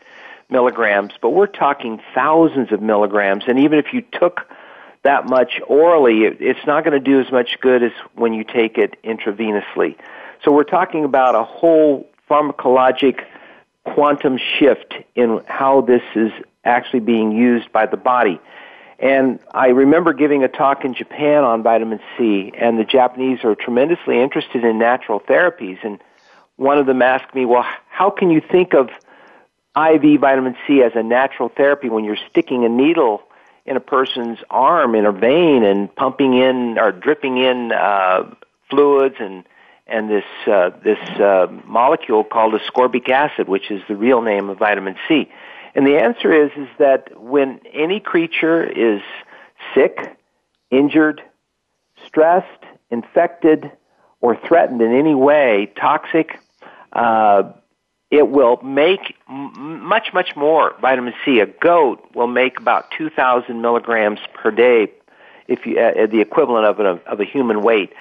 [0.49, 3.45] milligrams, but we're talking thousands of milligrams.
[3.47, 4.41] And even if you took
[5.03, 8.43] that much orally, it, it's not going to do as much good as when you
[8.43, 9.95] take it intravenously.
[10.43, 13.23] So we're talking about a whole pharmacologic
[13.85, 16.31] quantum shift in how this is
[16.63, 18.39] actually being used by the body.
[19.01, 23.55] And I remember giving a talk in Japan on vitamin C, and the Japanese are
[23.55, 25.79] tremendously interested in natural therapies.
[25.83, 25.99] And
[26.55, 28.89] one of them asked me, well, how can you think of
[29.75, 33.23] IV vitamin C as a natural therapy when you're sticking a needle
[33.65, 38.29] in a person's arm in a vein and pumping in or dripping in uh,
[38.69, 39.43] fluids and
[39.87, 44.59] and this uh, this uh, molecule called ascorbic acid, which is the real name of
[44.59, 45.29] vitamin C.
[45.75, 49.01] And the answer is is that when any creature is
[49.73, 50.17] sick,
[50.69, 51.21] injured,
[52.05, 52.47] stressed,
[52.89, 53.71] infected,
[54.19, 56.39] or threatened in any way, toxic,
[56.93, 57.51] uh,
[58.09, 61.39] it will make m- much, much more vitamin C.
[61.39, 64.91] A goat will make about 2,000 milligrams per day,
[65.47, 67.93] if you, uh, the equivalent of, an, of a human weight.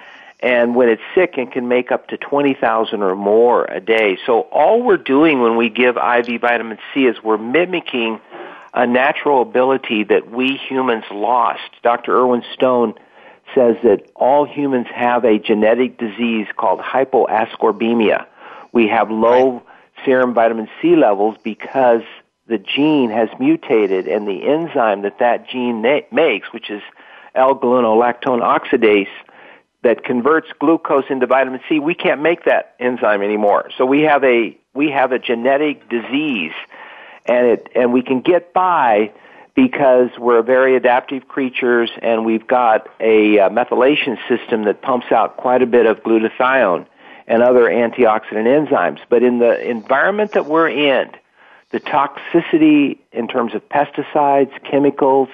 [0.43, 4.19] And when it's sick, it can make up to 20,000 or more a day.
[4.25, 8.21] So all we're doing when we give IV vitamin C is we're mimicking
[8.73, 11.61] a natural ability that we humans lost.
[11.83, 12.17] Dr.
[12.17, 12.95] Irwin Stone
[13.55, 18.27] says that all humans have a genetic disease called hypoascorbemia.
[18.73, 19.63] We have low right
[20.05, 22.03] serum vitamin C levels because
[22.47, 26.83] the gene has mutated and the enzyme that that gene na- makes, which is
[27.35, 29.09] L-gluconolactone oxidase,
[29.83, 33.71] that converts glucose into vitamin C, we can't make that enzyme anymore.
[33.79, 36.53] So we have a we have a genetic disease,
[37.27, 39.13] and it and we can get by
[39.55, 45.37] because we're very adaptive creatures and we've got a uh, methylation system that pumps out
[45.37, 46.87] quite a bit of glutathione
[47.27, 49.01] and other antioxidant enzymes.
[49.09, 51.11] But in the environment that we're in,
[51.71, 55.29] the toxicity in terms of pesticides, chemicals,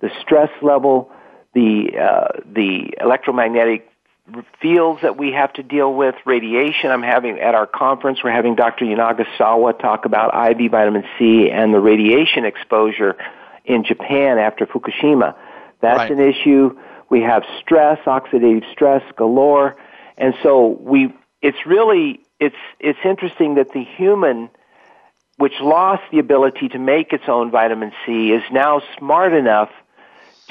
[0.00, 1.10] the stress level,
[1.54, 3.88] the uh, the electromagnetic
[4.60, 6.14] fields that we have to deal with.
[6.24, 6.90] Radiation.
[6.90, 8.22] I'm having at our conference.
[8.24, 8.84] We're having Dr.
[8.84, 13.16] Yanagisawa talk about IV vitamin C and the radiation exposure
[13.64, 15.34] in Japan after Fukushima.
[15.80, 16.10] That's Right.
[16.10, 16.76] an issue.
[17.10, 19.76] We have stress, oxidative stress galore,
[20.16, 21.12] and so we.
[21.42, 24.48] It's really it's it's interesting that the human,
[25.36, 29.68] which lost the ability to make its own vitamin C, is now smart enough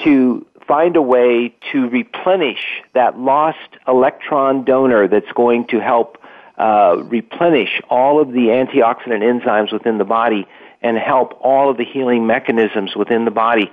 [0.02, 6.18] to find a way to replenish that lost electron donor that's going to help
[6.58, 10.46] uh, replenish all of the antioxidant enzymes within the body
[10.80, 13.70] and help all of the healing mechanisms within the body.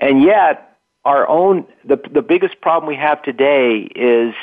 [0.00, 4.34] And yet, our own the the biggest problem we have today is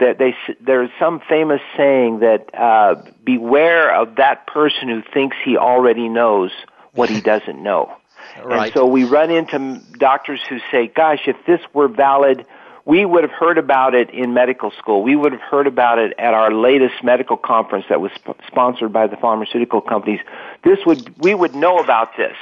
[0.00, 5.36] that they s- there's some famous saying that uh, beware of that person who thinks
[5.44, 6.50] he already knows
[6.92, 7.94] what he doesn't know.
[8.44, 8.66] Right.
[8.66, 12.46] And so we run into doctors who say, "Gosh, if this were valid,
[12.84, 15.02] we would have heard about it in medical school.
[15.02, 18.92] We would have heard about it at our latest medical conference that was sp- sponsored
[18.92, 20.20] by the pharmaceutical companies.
[20.62, 22.36] This would we would know about this."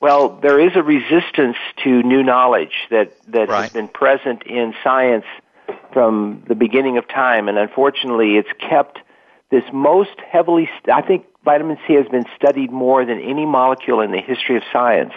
[0.00, 3.62] Well, there is a resistance to new knowledge that that Right.
[3.62, 5.24] has been present in science
[5.92, 8.98] from the beginning of time, and unfortunately, it's kept
[9.50, 10.68] this most heavily.
[10.78, 14.56] St- I think vitamin C has been studied more than any molecule in the history
[14.56, 15.12] of science,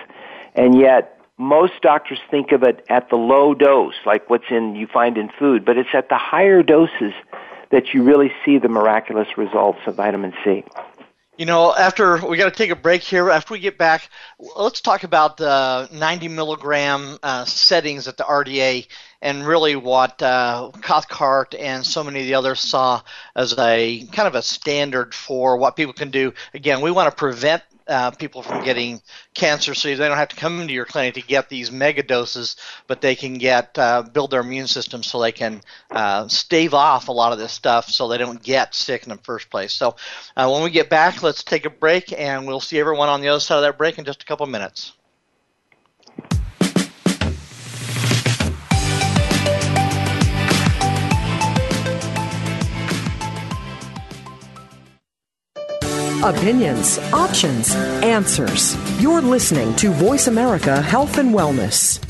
[0.57, 4.87] and yet most doctors think of it at the low dose, like what's in you
[4.87, 7.13] find in food, but it's at the higher doses
[7.69, 10.63] that you really see the miraculous results of vitamin C.
[11.37, 13.29] You know, after we got to take a break here.
[13.29, 14.09] After we get back,
[14.55, 18.87] let's talk about the 90 milligram uh, settings at the RDA
[19.21, 23.03] and really what uh, Cathcart and so many of the others saw
[23.35, 26.33] as a kind of a standard for what people can do.
[26.55, 29.01] Again, we want to prevent uh, people from getting
[29.33, 32.55] cancer, so they don't have to come into your clinic to get these mega doses,
[32.87, 37.07] but they can get uh, build their immune system so they can uh, stave off
[37.07, 39.73] a lot of this stuff, so they don't get sick in the first place.
[39.73, 39.95] So
[40.35, 43.29] uh, when we get back, let's take a break, and we'll see everyone on the
[43.29, 44.93] other side of that break in just a couple minutes.
[56.23, 58.75] Opinions, options, answers.
[58.99, 62.03] You're listening to Voice America Health and Wellness.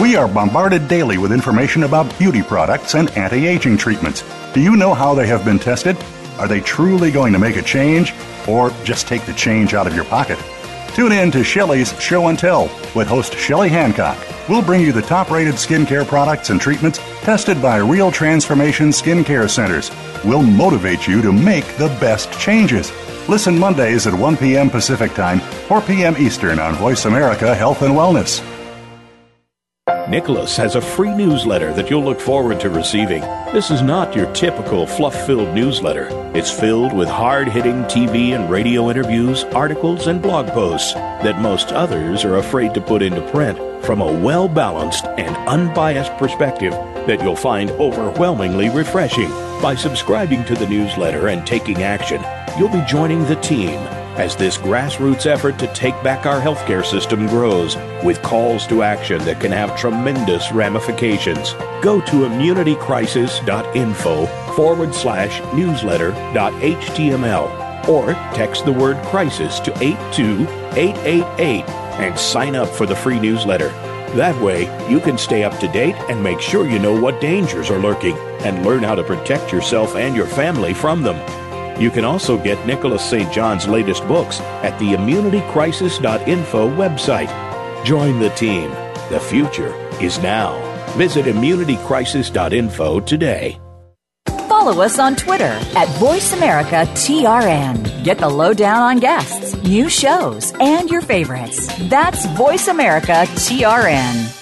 [0.00, 4.24] We are bombarded daily with information about beauty products and anti aging treatments.
[4.52, 5.96] Do you know how they have been tested?
[6.38, 8.12] Are they truly going to make a change
[8.48, 10.40] or just take the change out of your pocket?
[10.88, 12.64] Tune in to Shelley's Show and Tell
[12.96, 14.18] with host Shelley Hancock.
[14.48, 19.48] We'll bring you the top rated skincare products and treatments tested by Real Transformation Skincare
[19.48, 19.92] Centers.
[20.24, 22.92] We'll motivate you to make the best changes.
[23.28, 24.70] Listen Mondays at 1 p.m.
[24.70, 26.16] Pacific Time, 4 p.m.
[26.18, 28.42] Eastern on Voice America Health and Wellness.
[30.08, 33.22] Nicholas has a free newsletter that you'll look forward to receiving.
[33.52, 36.08] This is not your typical fluff filled newsletter.
[36.36, 41.72] It's filled with hard hitting TV and radio interviews, articles, and blog posts that most
[41.72, 46.72] others are afraid to put into print from a well balanced and unbiased perspective
[47.06, 49.28] that you'll find overwhelmingly refreshing.
[49.60, 52.22] By subscribing to the newsletter and taking action,
[52.58, 53.78] you'll be joining the team
[54.16, 59.18] as this grassroots effort to take back our healthcare system grows with calls to action
[59.24, 61.54] that can have tremendous ramifications.
[61.80, 72.54] Go to immunitycrisis.info forward slash newsletter.html or text the word crisis to 82888 and sign
[72.54, 73.70] up for the free newsletter.
[74.14, 77.70] That way, you can stay up to date and make sure you know what dangers
[77.70, 81.16] are lurking and learn how to protect yourself and your family from them.
[81.80, 83.32] You can also get Nicholas St.
[83.32, 87.84] John's latest books at the immunitycrisis.info website.
[87.86, 88.70] Join the team.
[89.10, 90.60] The future is now.
[90.96, 93.58] Visit immunitycrisis.info today.
[94.62, 98.04] Follow us on Twitter at VoiceAmericaTRN.
[98.04, 101.66] Get the lowdown on guests, new shows, and your favorites.
[101.88, 104.38] That's VoiceAmericaTRN.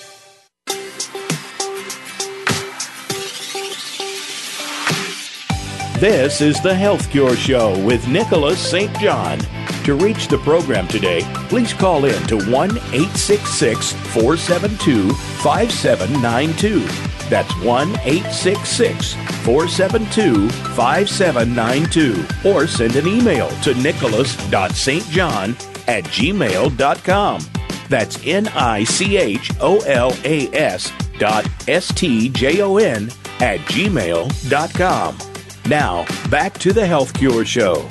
[5.98, 8.94] This is the Health Cure Show with Nicholas St.
[8.98, 9.38] John.
[9.84, 17.09] To reach the program today, please call in to 1 866 472 5792.
[17.30, 19.14] That's 1 866
[19.44, 22.50] 472 5792.
[22.50, 27.40] Or send an email to nicholas.stjohn at gmail.com.
[27.88, 33.10] That's N I C H O L A S dot S T J O N
[33.40, 35.18] at gmail.com.
[35.66, 37.88] Now, back to the Health Cure Show.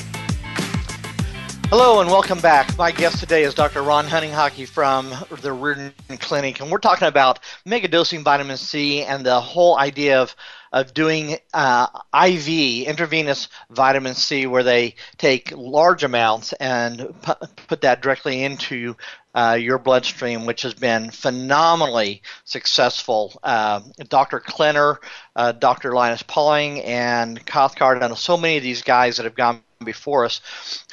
[1.72, 2.76] Hello and welcome back.
[2.80, 3.84] My guest today is Dr.
[3.84, 9.40] Ron Hunninghake from the Riordan Clinic, and we're talking about megadosing vitamin C and the
[9.40, 10.36] whole idea of
[10.74, 17.82] of doing uh, IV intravenous vitamin C, where they take large amounts and pu- put
[17.82, 18.96] that directly into
[19.36, 23.40] uh, your bloodstream, which has been phenomenally successful.
[23.44, 24.40] Uh, Dr.
[24.40, 24.98] Klenner,
[25.36, 25.94] uh, Dr.
[25.94, 30.42] Linus Pauling, and Cathcart, and so many of these guys that have gone before us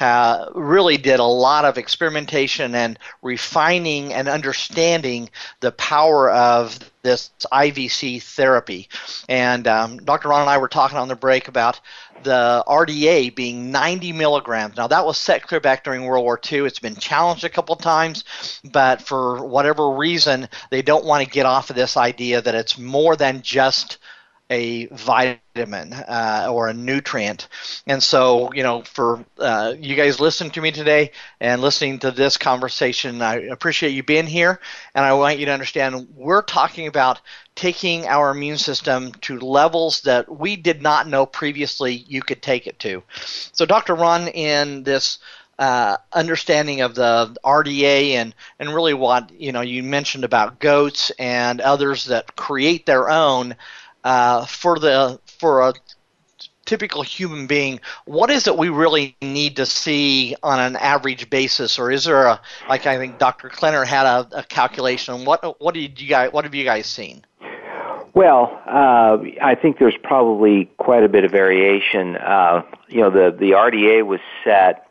[0.00, 5.28] uh, really did a lot of experimentation and refining and understanding
[5.58, 8.88] the power of this IVC therapy.
[9.28, 10.28] And um, Dr.
[10.28, 11.80] Ron and I were talking on the break about
[12.22, 14.76] the RDA being 90 milligrams.
[14.76, 16.60] Now, that was set clear back during World War II.
[16.60, 21.44] It's been challenged a couple times, but for whatever reason, they don't want to get
[21.44, 23.98] off of this idea that it's more than just
[24.50, 27.48] a vitamin uh, or a nutrient.
[27.86, 32.10] And so, you know, for uh, you guys listening to me today and listening to
[32.10, 34.60] this conversation, I appreciate you being here.
[34.94, 37.20] And I want you to understand we're talking about
[37.56, 42.66] taking our immune system to levels that we did not know previously you could take
[42.66, 43.02] it to.
[43.52, 43.94] So, Dr.
[43.94, 45.18] Ron, in this
[45.58, 51.10] uh, understanding of the RDA and, and really what you know you mentioned about goats
[51.18, 53.56] and others that create their own
[54.06, 55.74] uh, for the for a
[56.64, 61.76] typical human being, what is it we really need to see on an average basis,
[61.76, 63.48] or is there a like I think Dr.
[63.48, 65.24] Klenner had a, a calculation?
[65.24, 67.24] What what did you guys what have you guys seen?
[68.14, 72.16] Well, uh, I think there's probably quite a bit of variation.
[72.16, 74.86] Uh, you know, the the RDA was set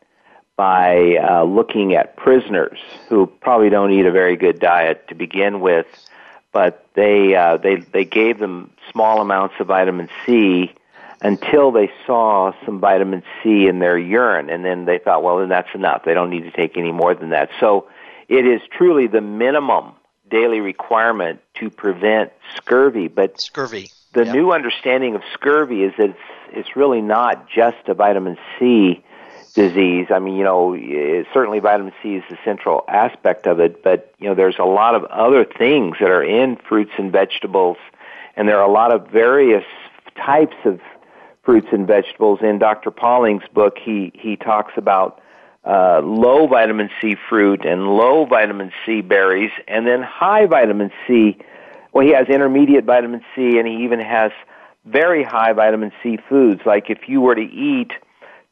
[0.57, 5.59] by uh, looking at prisoners who probably don't eat a very good diet to begin
[5.59, 5.87] with,
[6.55, 10.73] but they uh, they they gave them small amounts of vitamin C
[11.19, 15.49] until they saw some vitamin C in their urine, and then they thought, well, then
[15.49, 16.03] that's enough.
[16.05, 17.49] They don't need to take any more than that.
[17.59, 17.89] So
[18.29, 19.95] it is truly the minimum
[20.29, 23.09] daily requirement to prevent scurvy.
[23.09, 23.91] But scurvy.
[24.13, 24.33] The yep.
[24.33, 26.19] new understanding of scurvy is that it's
[26.53, 29.03] it's really not just a vitamin C
[29.55, 30.07] disease.
[30.13, 30.75] I mean, you know,
[31.33, 34.95] certainly vitamin C is the central aspect of it, but you know, there's a lot
[34.95, 37.77] of other things that are in fruits and vegetables,
[38.35, 39.63] and there are a lot of various
[40.15, 40.81] types of
[41.43, 42.39] fruits and vegetables.
[42.41, 42.91] In Dr.
[42.91, 45.21] Pauling's book, he he talks about
[45.63, 51.37] uh, low vitamin C fruit and low vitamin C berries, and then high vitamin C.
[51.93, 54.31] Well, he has intermediate vitamin C, and he even has
[54.83, 56.61] very high vitamin C foods.
[56.65, 57.93] Like if you were to eat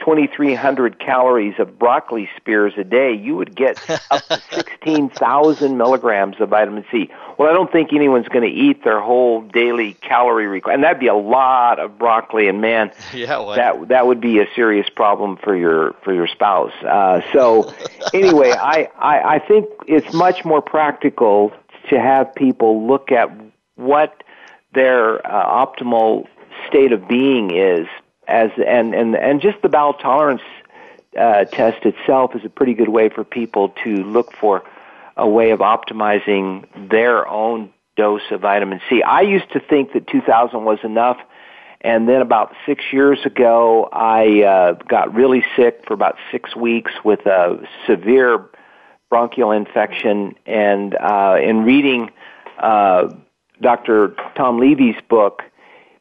[0.04, 3.80] 2,300 calories of broccoli spears a day, you would get
[4.12, 7.10] up to 16,000 milligrams of vitamin C.
[7.38, 11.00] Well, I don't think anyone's going to eat their whole daily calorie requirement, and that'd
[11.00, 12.50] be a lot of broccoli.
[12.50, 13.56] And man, yeah, well.
[13.56, 16.74] that that would be a serious problem for your for your spouse.
[16.84, 17.74] Uh, so,
[18.14, 21.54] anyway, I, I I think it's much more practical
[21.90, 23.30] to have people look at
[23.76, 24.24] what
[24.74, 26.28] their uh, optimal
[26.68, 27.88] state of being is
[28.28, 30.42] as and and and just the bowel tolerance
[31.20, 34.64] uh, test itself is a pretty good way for people to look for
[35.16, 39.04] a way of optimizing their own dose of vitamin C.
[39.04, 41.18] I used to think that 2,000 was enough,
[41.82, 46.92] and then about six years ago, I uh, got really sick for about six weeks
[47.04, 48.50] with a severe
[49.10, 52.10] bronchial infection, and uh, in reading
[52.58, 53.14] uh,
[53.62, 54.16] Dr.
[54.36, 55.44] Tom Levy's book,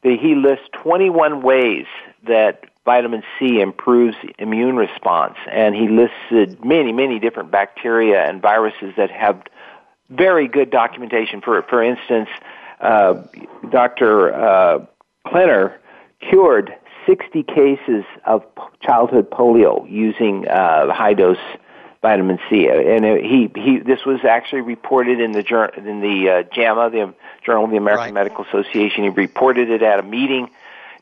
[0.03, 1.87] he lists 21 ways
[2.27, 8.95] that vitamin C improves immune response, and he listed many, many different bacteria and viruses
[8.97, 9.43] that have
[10.11, 11.41] very good documentation.
[11.41, 12.29] For for instance,
[12.81, 13.23] uh,
[13.71, 14.35] Dr.
[14.35, 14.87] Uh,
[15.27, 15.75] Klenner
[16.21, 16.75] cured
[17.07, 18.45] 60 cases of
[18.81, 21.39] childhood polio using uh, high dose
[22.03, 26.43] vitamin C, and he he this was actually reported in the journal in the uh,
[26.55, 27.15] JAMA, the
[27.45, 28.15] Journal of the American right.
[28.15, 29.05] Medical Association.
[29.05, 30.51] He reported it at a meeting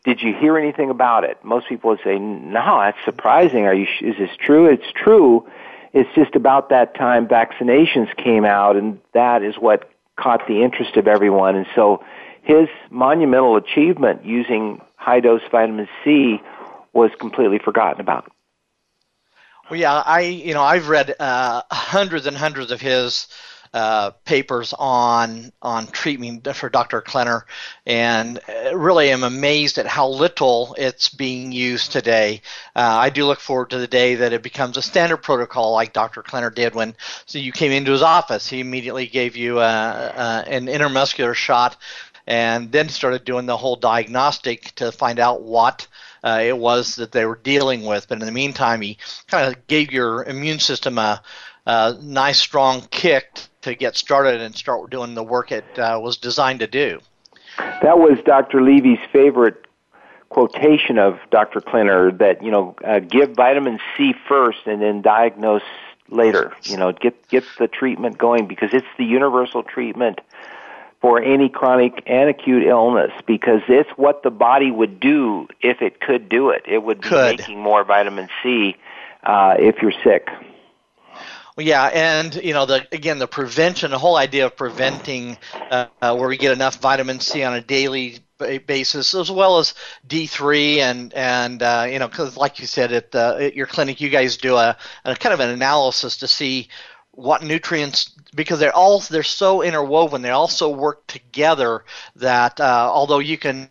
[0.05, 1.38] did you hear anything about it?
[1.44, 3.64] Most people would say, no, that's surprising.
[3.66, 4.66] Are you, is this true?
[4.66, 5.46] It's true.
[5.92, 10.96] It's just about that time vaccinations came out and that is what caught the interest
[10.96, 11.57] of everyone.
[11.57, 12.03] And so
[12.42, 16.40] his monumental achievement using high dose vitamin C
[16.92, 18.30] was completely forgotten about.
[19.70, 23.28] Well, yeah, I you know I've read uh, hundreds and hundreds of his
[23.72, 27.00] uh, papers on on treatment for Dr.
[27.00, 27.42] Klenner,
[27.86, 28.40] and
[28.74, 32.42] really am amazed at how little it's being used today.
[32.74, 35.92] Uh, I do look forward to the day that it becomes a standard protocol, like
[35.92, 36.22] Dr.
[36.22, 36.94] Klenner did when
[37.26, 38.48] so you came into his office.
[38.48, 41.76] He immediately gave you uh, uh, an intramuscular shot
[42.26, 45.86] and then started doing the whole diagnostic to find out what
[46.22, 48.08] uh, it was that they were dealing with.
[48.08, 51.22] But in the meantime, he kind of gave your immune system a,
[51.66, 56.16] a, nice, strong kick to get started and start doing the work it uh, was
[56.16, 57.00] designed to do.
[57.58, 58.62] That was Dr.
[58.62, 59.66] Levy's favorite
[60.28, 61.61] quotation of Dr.
[61.61, 65.62] Klenner that you know uh, give vitamin C first and then diagnose
[66.08, 66.52] later.
[66.64, 70.20] You know, get get the treatment going because it's the universal treatment
[71.00, 76.00] for any chronic and acute illness because it's what the body would do if it
[76.00, 76.62] could do it.
[76.66, 77.38] It would be could.
[77.38, 78.76] making more vitamin C
[79.22, 80.28] uh, if you're sick.
[81.61, 85.38] Yeah, and you know, the again, the prevention, the whole idea of preventing
[85.70, 88.20] uh, uh, where we get enough vitamin C on a daily
[88.66, 89.74] basis, as well as
[90.08, 94.00] D3 and and uh, you know, because like you said at, uh, at your clinic,
[94.00, 96.68] you guys do a, a kind of an analysis to see
[97.12, 101.84] what nutrients because they're all they're so interwoven they also work together
[102.16, 103.68] that uh, although you can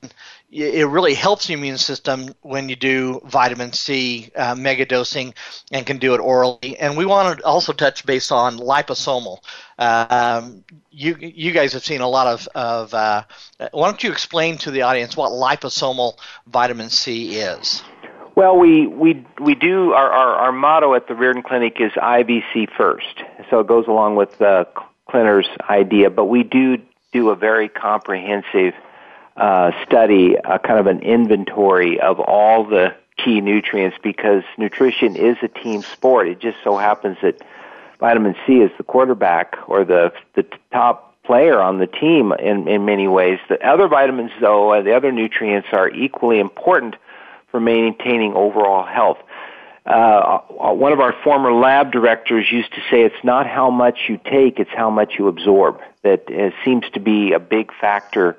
[0.52, 5.34] it really helps the immune system when you do vitamin C uh, megadosing
[5.72, 6.76] and can do it orally.
[6.80, 9.40] And we want to also touch base on liposomal.
[9.78, 12.94] Um, you you guys have seen a lot of of.
[12.94, 13.24] Uh,
[13.72, 17.84] why don't you explain to the audience what liposomal vitamin C is?
[18.36, 22.70] Well, we we we do our, our, our motto at the Riordan Clinic is IVC
[22.76, 24.66] first, so it goes along with uh,
[25.10, 26.10] Klenner's idea.
[26.10, 26.78] But we do
[27.12, 28.74] do a very comprehensive
[29.40, 35.38] uh, study, uh, kind of an inventory of all the key nutrients because nutrition is
[35.42, 36.28] a team sport.
[36.28, 37.42] It just so happens that
[38.00, 42.86] vitamin C is the quarterback or the the top player on the team in in
[42.86, 43.40] many ways.
[43.48, 46.96] The other vitamins, though, uh, the other nutrients are equally important
[47.50, 49.20] for maintaining overall health.
[49.86, 54.20] Uh, one of our former lab directors used to say it's not how much you
[54.24, 55.80] take, it's how much you absorb.
[56.04, 58.38] That uh, seems to be a big factor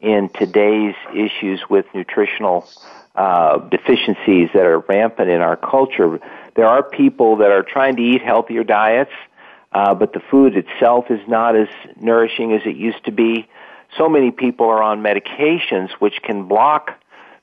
[0.00, 2.68] in today's issues with nutritional
[3.14, 6.20] uh, deficiencies that are rampant in our culture.
[6.54, 9.12] There are people that are trying to eat healthier diets,
[9.72, 11.68] uh, but the food itself is not as
[12.00, 13.48] nourishing as it used to be.
[13.96, 16.92] So many people are on medications which can block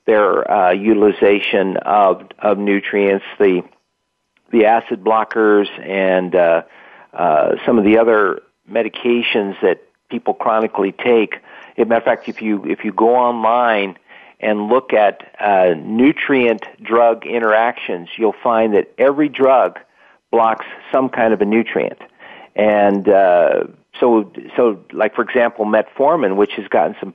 [0.06, 3.62] their uh, utilization of of nutrients, the
[4.50, 6.62] the acid blockers, and uh,
[7.12, 11.36] uh, some of the other medications that people chronically take.
[11.78, 13.96] As a matter of fact, if you if you go online
[14.40, 19.78] and look at uh, nutrient drug interactions, you'll find that every drug
[20.32, 21.98] blocks some kind of a nutrient.
[22.56, 23.64] And uh,
[24.00, 27.14] so, so like for example, metformin, which has gotten some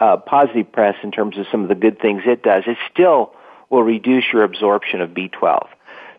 [0.00, 3.34] uh, positive press in terms of some of the good things it does, it still
[3.68, 5.68] will reduce your absorption of B12.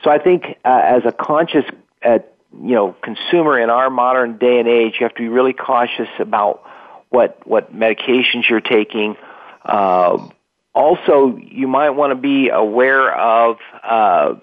[0.03, 1.65] So I think uh, as a conscious,
[2.05, 2.19] uh,
[2.53, 6.09] you know, consumer in our modern day and age, you have to be really cautious
[6.19, 6.63] about
[7.09, 9.15] what what medications you're taking.
[9.63, 10.29] Uh,
[10.73, 14.35] also, you might want to be aware of uh,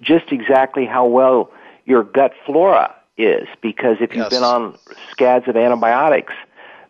[0.00, 1.52] just exactly how well
[1.84, 4.78] your gut flora is, because if you've been on
[5.10, 6.32] scads of antibiotics,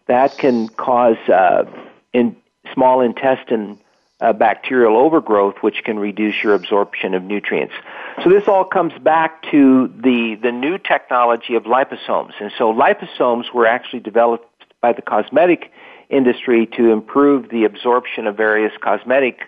[0.07, 1.65] that can cause uh,
[2.13, 2.37] in
[2.73, 3.79] small intestine
[4.21, 7.75] uh, bacterial overgrowth, which can reduce your absorption of nutrients.
[8.23, 13.53] So this all comes back to the the new technology of liposomes, and so liposomes
[13.53, 14.47] were actually developed
[14.81, 15.71] by the cosmetic
[16.09, 19.41] industry to improve the absorption of various cosmetic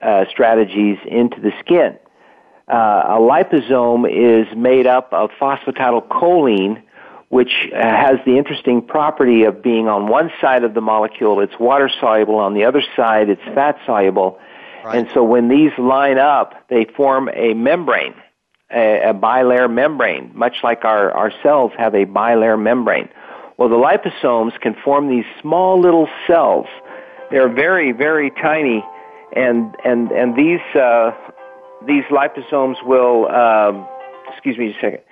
[0.00, 1.98] uh, strategies into the skin.
[2.68, 6.82] Uh, a liposome is made up of phosphatidylcholine,
[7.28, 11.58] which uh, has the interesting property of being on one side of the molecule, it's
[11.58, 14.38] water soluble, on the other side, it's fat soluble.
[14.84, 14.98] Right.
[14.98, 18.14] And so when these line up, they form a membrane,
[18.70, 23.08] a, a bilayer membrane, much like our, our cells have a bilayer membrane.
[23.62, 26.66] Well, the liposomes can form these small little cells.
[27.30, 28.84] They're very, very tiny,
[29.36, 31.12] and and and these uh,
[31.86, 33.28] these liposomes will.
[33.30, 33.86] Um,
[34.32, 35.02] excuse me a second.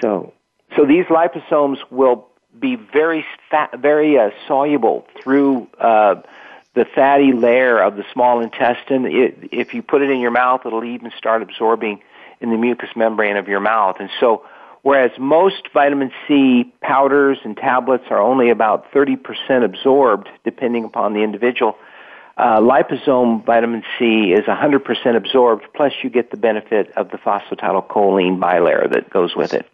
[0.00, 0.32] So
[0.76, 6.22] so these liposomes will be very fat, very uh, soluble through uh,
[6.74, 9.06] the fatty layer of the small intestine.
[9.06, 12.00] It, if you put it in your mouth, it'll even start absorbing
[12.40, 13.96] in the mucous membrane of your mouth.
[13.98, 14.44] And so,
[14.82, 21.20] whereas most vitamin C powders and tablets are only about 30% absorbed, depending upon the
[21.20, 21.76] individual,
[22.36, 28.38] uh, liposome vitamin C is 100% absorbed, plus you get the benefit of the phosphatidylcholine
[28.38, 29.66] bilayer that goes with it.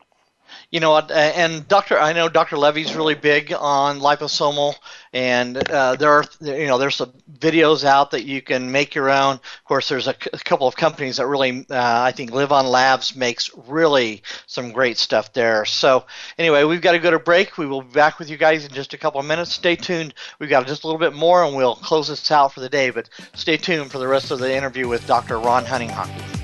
[0.70, 0.98] You know?
[0.98, 4.74] And Doctor, I know Doctor Levy's really big on liposomal,
[5.12, 9.10] and uh, there are you know there's some videos out that you can make your
[9.10, 9.34] own.
[9.34, 12.70] Of course, there's a, c- a couple of companies that really uh, I think LivOn
[12.70, 15.64] Labs makes really some great stuff there.
[15.64, 16.04] So
[16.38, 17.56] anyway, we've got to go to break.
[17.58, 19.52] We will be back with you guys in just a couple of minutes.
[19.52, 20.14] Stay tuned.
[20.38, 22.90] We've got just a little bit more, and we'll close this out for the day.
[22.90, 25.38] But stay tuned for the rest of the interview with Dr.
[25.38, 26.43] Ron Hunninghake.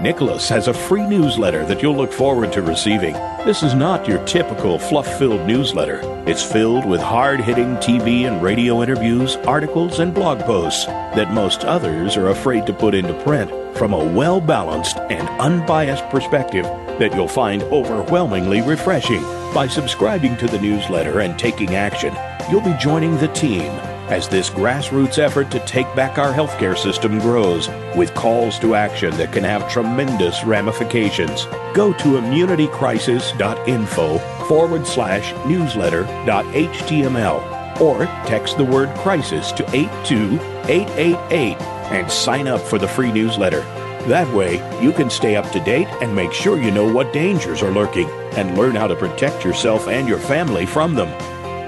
[0.00, 3.14] Nicholas has a free newsletter that you'll look forward to receiving.
[3.44, 6.00] This is not your typical fluff filled newsletter.
[6.24, 11.64] It's filled with hard hitting TV and radio interviews, articles, and blog posts that most
[11.64, 16.64] others are afraid to put into print from a well balanced and unbiased perspective
[17.00, 19.22] that you'll find overwhelmingly refreshing.
[19.52, 22.14] By subscribing to the newsletter and taking action,
[22.48, 23.72] you'll be joining the team
[24.10, 29.16] as this grassroots effort to take back our healthcare system grows with calls to action
[29.16, 31.46] that can have tremendous ramifications.
[31.74, 41.56] Go to immunitycrisis.info forward slash newsletter.html or text the word crisis to 82888
[41.92, 43.60] and sign up for the free newsletter.
[44.06, 47.62] That way, you can stay up to date and make sure you know what dangers
[47.62, 51.08] are lurking and learn how to protect yourself and your family from them.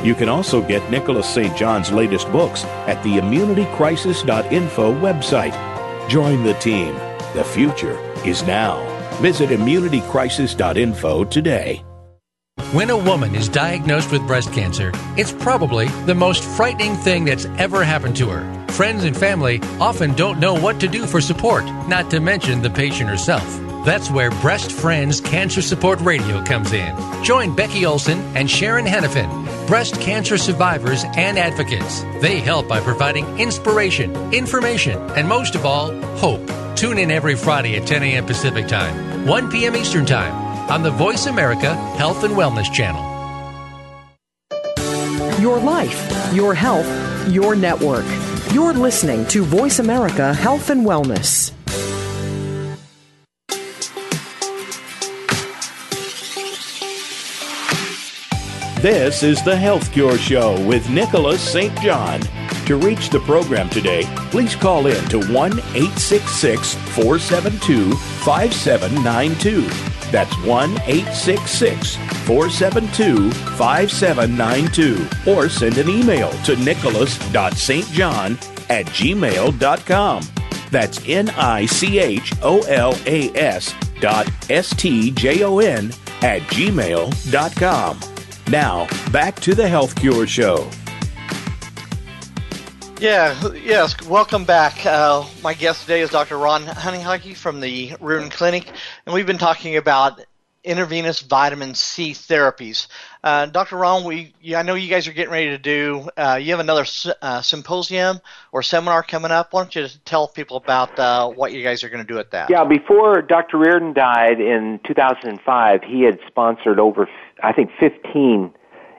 [0.03, 1.57] You can also get Nicholas St.
[1.57, 6.09] John's latest books at the immunitycrisis.info website.
[6.09, 6.95] Join the team.
[7.35, 8.81] The future is now.
[9.21, 11.85] Visit immunitycrisis.info today.
[12.73, 17.47] When a woman is diagnosed with breast cancer, it's probably the most frightening thing that's
[17.59, 18.67] ever happened to her.
[18.73, 22.71] Friends and family often don't know what to do for support, not to mention the
[22.71, 23.45] patient herself.
[23.85, 26.95] That's where Breast Friends Cancer Support Radio comes in.
[27.25, 29.40] Join Becky Olson and Sharon Henifin,
[29.71, 32.03] breast cancer survivors and advocates.
[32.21, 36.45] They help by providing inspiration, information, and most of all, hope.
[36.75, 38.27] Tune in every Friday at 10 a.m.
[38.27, 39.77] Pacific Time, 1 p.m.
[39.77, 40.35] Eastern Time
[40.69, 43.07] on the Voice America Health and Wellness Channel.
[45.41, 46.89] Your life, your health,
[47.29, 48.05] your network.
[48.53, 51.53] You're listening to Voice America Health and Wellness.
[58.81, 61.79] This is the Health Cure Show with Nicholas St.
[61.83, 62.19] John.
[62.65, 69.61] To reach the program today, please call in to 1 866 472 5792.
[70.11, 75.31] That's 1 866 472 5792.
[75.31, 80.23] Or send an email to nicholas.stjohn at gmail.com.
[80.71, 85.93] That's N I C H O L A S dot S T J O N
[86.23, 88.01] at gmail.com.
[88.51, 90.69] Now, back to the Health Cure Show.
[92.99, 94.85] Yeah, yes, welcome back.
[94.85, 96.37] Uh, my guest today is Dr.
[96.37, 98.67] Ron Hunninghake from the Riordan Clinic,
[99.07, 100.21] and we've been talking about
[100.63, 102.87] intravenous vitamin C therapies.
[103.25, 103.77] Uh, Dr.
[103.77, 106.09] Ron, we I know you guys are getting ready to do.
[106.17, 106.85] Uh, you have another
[107.23, 108.21] uh, symposium
[108.53, 109.53] or seminar coming up.
[109.53, 112.31] Why don't you tell people about uh, what you guys are going to do at
[112.33, 112.51] that?
[112.51, 113.59] Yeah, before Dr.
[113.59, 117.09] Riordan died in 2005, he had sponsored over,
[117.43, 118.53] I think, 15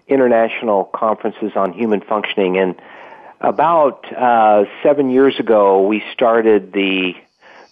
[0.07, 2.75] international conferences on human functioning, and
[3.39, 7.13] about uh, seven years ago, we started the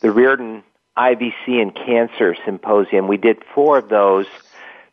[0.01, 0.63] the Riordan
[0.97, 3.07] IVC and Cancer Symposium.
[3.07, 4.25] We did four of those.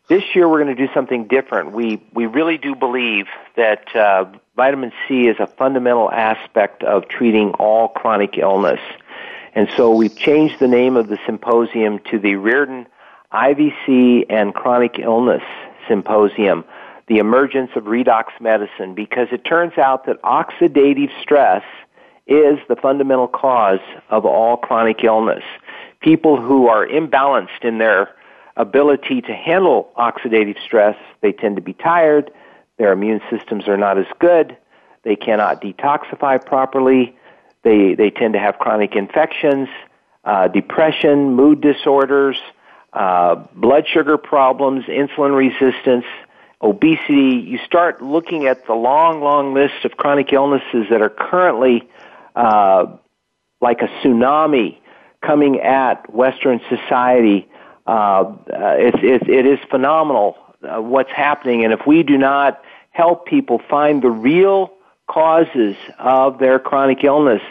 [0.07, 1.73] This year, we're going to do something different.
[1.73, 3.25] We we really do believe
[3.55, 4.25] that uh,
[4.55, 8.79] vitamin C is a fundamental aspect of treating all chronic illness,
[9.53, 12.87] and so we've changed the name of the symposium to the Riordan
[13.33, 15.43] IVC and Chronic Illness
[15.89, 16.63] Symposium
[17.07, 21.63] the emergence of redox medicine because it turns out that oxidative stress
[22.27, 23.79] is the fundamental cause
[24.09, 25.43] of all chronic illness.
[26.01, 28.09] People who are imbalanced in their
[28.55, 32.31] ability to handle oxidative stress, they tend to be tired,
[32.77, 34.57] their immune systems are not as good,
[35.03, 37.15] they cannot detoxify properly,
[37.63, 39.67] they, they tend to have chronic infections,
[40.23, 42.37] uh, depression, mood disorders,
[42.93, 46.05] uh, blood sugar problems, insulin resistance,
[46.61, 51.87] obesity, you start looking at the long, long list of chronic illnesses that are currently
[52.35, 52.85] uh,
[53.61, 54.77] like a tsunami
[55.27, 57.47] coming at Western society.
[57.85, 62.61] Uh, it's, it's, it is phenomenal uh, what's happening, and if we do not
[62.91, 64.73] help people find the real
[65.07, 67.41] causes of their chronic illness,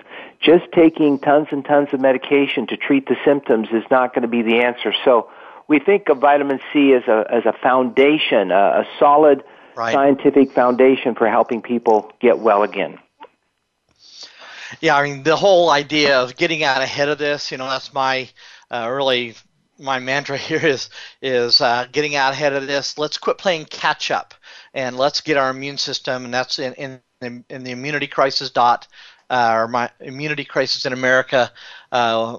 [0.40, 4.28] just taking tons and tons of medication to treat the symptoms is not going to
[4.28, 4.92] be the answer.
[5.04, 5.30] So
[5.68, 9.44] we think of vitamin C as a as a foundation, a, a solid
[9.76, 9.92] right.
[9.92, 12.98] scientific foundation for helping people get well again.
[14.80, 17.92] Yeah, I mean the whole idea of getting out ahead of this, you know, that's
[17.92, 18.28] my
[18.70, 19.34] uh, really
[19.78, 20.90] my mantra here is
[21.22, 22.98] is uh, getting out ahead of this.
[22.98, 24.34] Let's quit playing catch up
[24.74, 28.86] and let's get our immune system, and that's in in, in the immunity crisis dot
[29.30, 31.50] uh, or my immunity crisis in America.
[31.92, 32.38] Uh,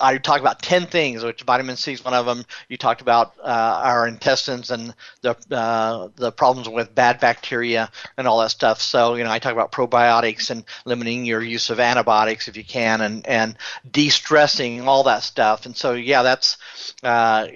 [0.00, 2.44] I talk about 10 things, which vitamin C is one of them.
[2.68, 8.26] You talked about uh, our intestines and the uh, the problems with bad bacteria and
[8.26, 8.80] all that stuff.
[8.80, 12.64] So, you know, I talk about probiotics and limiting your use of antibiotics if you
[12.64, 13.56] can and, and
[13.90, 15.66] de-stressing, all that stuff.
[15.66, 16.56] And so, yeah, that's,
[17.02, 17.46] uh,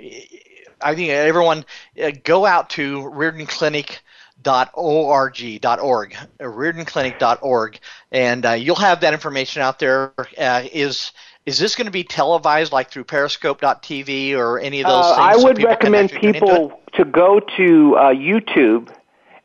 [0.81, 1.65] I think everyone
[2.03, 4.01] uh, go out to Riordan Clinic
[4.45, 7.81] riordanclinic.org, .org, riordanclinic.org,
[8.12, 10.12] and uh, you'll have that information out there.
[10.39, 11.12] Uh, is
[11.47, 15.36] is this going to be televised like through Periscope.tv or any of those uh, I
[15.36, 18.95] would so recommend people to go to uh, YouTube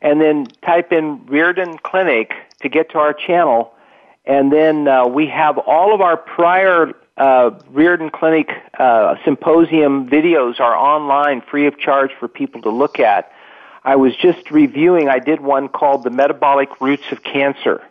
[0.00, 2.32] and then type in Riordan Clinic
[2.62, 3.74] to get to our channel.
[4.24, 8.48] And then uh, we have all of our prior uh, Riordan Clinic
[8.78, 13.30] uh, symposium videos are online free of charge for people to look at.
[13.84, 17.82] I was just reviewing, I did one called The Metabolic Roots of Cancer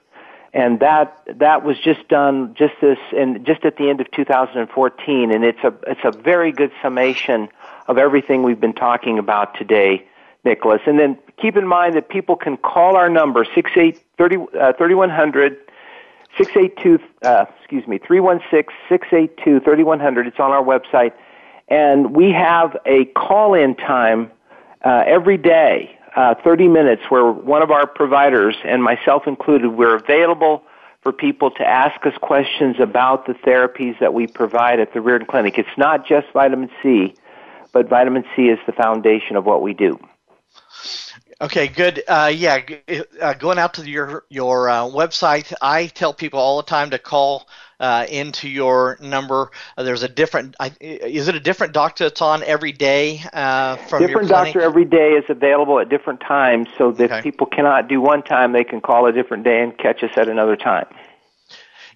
[0.54, 5.32] and that that was just done just this and just at the end of 2014
[5.32, 7.50] and it's a it's a very good summation
[7.88, 10.06] of everything we've been talking about today
[10.46, 10.82] Nicholas.
[10.86, 15.58] And then keep in mind that people can call our number 68 30, uh, 3100
[16.38, 21.14] 682 uh, excuse me 316 682 3100 it's on our website.
[21.68, 24.32] And we have a call in time
[24.84, 29.96] uh, every day uh, 30 minutes where one of our providers, and myself included, we're
[29.96, 30.64] available
[31.02, 35.28] for people to ask us questions about the therapies that we provide at the Riordan
[35.28, 35.58] Clinic.
[35.58, 37.16] It's not just vitamin C,
[37.72, 40.00] but vitamin C is the foundation of what we do.
[41.42, 42.04] Okay, good.
[42.06, 42.60] Uh, yeah,
[43.22, 47.00] uh, going out to your your uh, website, I tell people all the time to
[47.00, 47.48] call
[47.80, 49.52] uh, into your number.
[49.78, 50.56] Uh, there's a different.
[50.80, 55.12] is it a different doctor that's on every day uh, from different doctor every day
[55.12, 56.68] is available at different times.
[56.78, 57.22] So that okay.
[57.22, 60.28] people cannot do one time, they can call a different day and catch us at
[60.28, 60.88] another time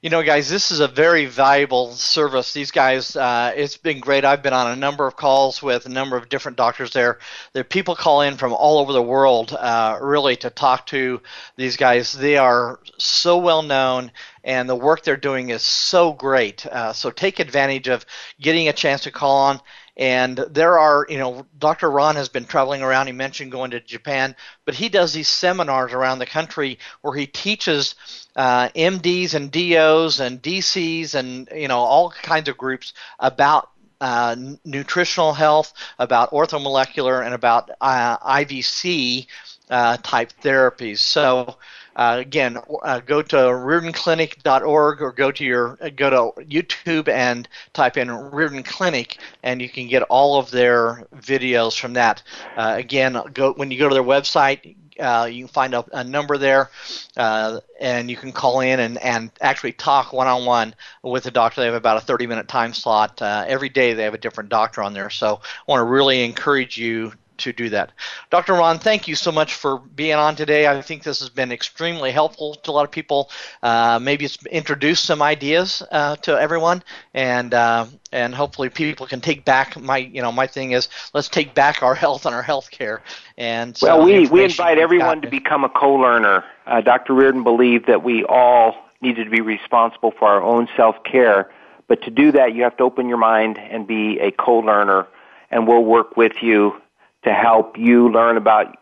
[0.04, 2.52] you know, guys, this is a very valuable service.
[2.52, 4.26] These guys, uh, it's been great.
[4.26, 7.20] I've been on a number of calls with a number of different doctors there.
[7.54, 11.22] There people call in from all over the world, uh, really, to talk to
[11.56, 12.12] these guys.
[12.12, 14.12] They are so well known,
[14.44, 16.66] and the work they're doing is so great.
[16.66, 18.06] Uh, so take advantage of
[18.42, 19.62] getting a chance to call on.
[19.96, 21.90] And there are, you know, Dr.
[21.90, 23.06] Ron has been traveling around.
[23.06, 24.36] He mentioned going to Japan,
[24.66, 27.94] but he does these seminars around the country where he teaches
[28.36, 33.70] uh, MDs and DOs and DCs and you know all kinds of groups about
[34.02, 34.36] uh,
[34.66, 39.28] nutritional health, about orthomolecular, and about uh, IVC
[39.70, 40.98] uh, type therapies.
[41.00, 41.56] So.
[41.96, 47.98] Uh, again, uh, go to riordanclinic.org or go to your go to YouTube and type
[47.98, 52.24] in Riordan Clinic, and you can get all of their videos from that.
[52.58, 56.04] Uh, again, go when you go to their website, uh, you can find a, a
[56.04, 56.70] number there,
[57.18, 61.32] uh, and you can call in and, and actually talk one on one with the
[61.32, 61.62] doctor.
[61.62, 63.22] They have about a 30 minute time slot.
[63.22, 65.10] Uh, every day they have a different doctor on there.
[65.10, 67.92] So I want to really encourage you to do that.
[68.30, 68.54] Dr.
[68.54, 70.68] Ron, thank you so much for being on today.
[70.68, 73.30] I think this has been extremely helpful to a lot of people.
[73.62, 79.22] Uh, maybe it's introduced some ideas uh, to everyone, and uh, and hopefully people can
[79.22, 82.44] take back my you know my thing is let's take back our health and our
[82.44, 83.02] health care.
[83.38, 86.44] And so well, we we invite everyone to become a co-learner.
[86.66, 87.14] Uh, Dr.
[87.14, 91.52] Riordan believed that we all needed to be responsible for our own self care,
[91.88, 95.08] but to do that, you have to open your mind and be a co-learner.
[95.52, 96.82] And we'll work with you
[97.24, 98.78] to help you learn about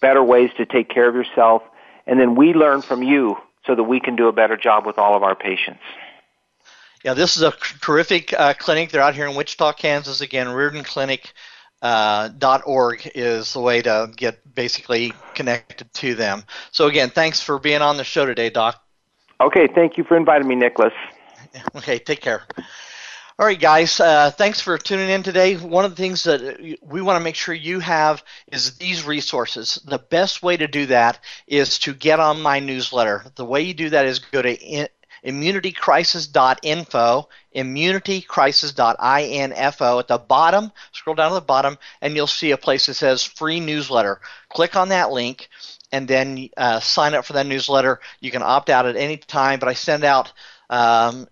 [0.00, 1.62] better ways to take care of yourself.
[2.06, 3.36] And then we learn from you
[3.66, 5.82] so that we can do a better job with all of our patients.
[7.04, 8.90] Yeah, this is a terrific uh, clinic.
[8.90, 10.20] They're out here in Wichita, Kansas.
[10.20, 11.32] Again, Riordan Clinic.
[11.82, 12.28] Uh,
[12.66, 16.44] .org is the way to get basically connected to them.
[16.72, 18.82] So again, thanks for being on the show today, Doc.
[19.40, 20.92] Okay, thank you for inviting me, Nicholas.
[21.74, 22.44] Okay, take care.
[23.40, 25.56] All right, guys, uh, thanks for tuning in today.
[25.56, 28.22] One of the things that we want to make sure you have
[28.52, 29.80] is these resources.
[29.86, 33.24] The best way to do that is to get on my newsletter.
[33.36, 34.90] The way you do that is go to in-
[35.24, 39.98] immunitycrisis.info, immunitycrisis.info.
[39.98, 43.24] At the bottom, scroll down to the bottom, and you'll see a place that says
[43.24, 44.20] free newsletter.
[44.50, 45.48] Click on that link
[45.90, 48.00] and then uh, sign up for that newsletter.
[48.20, 50.30] You can opt out at any time, but I send out
[50.68, 51.26] um,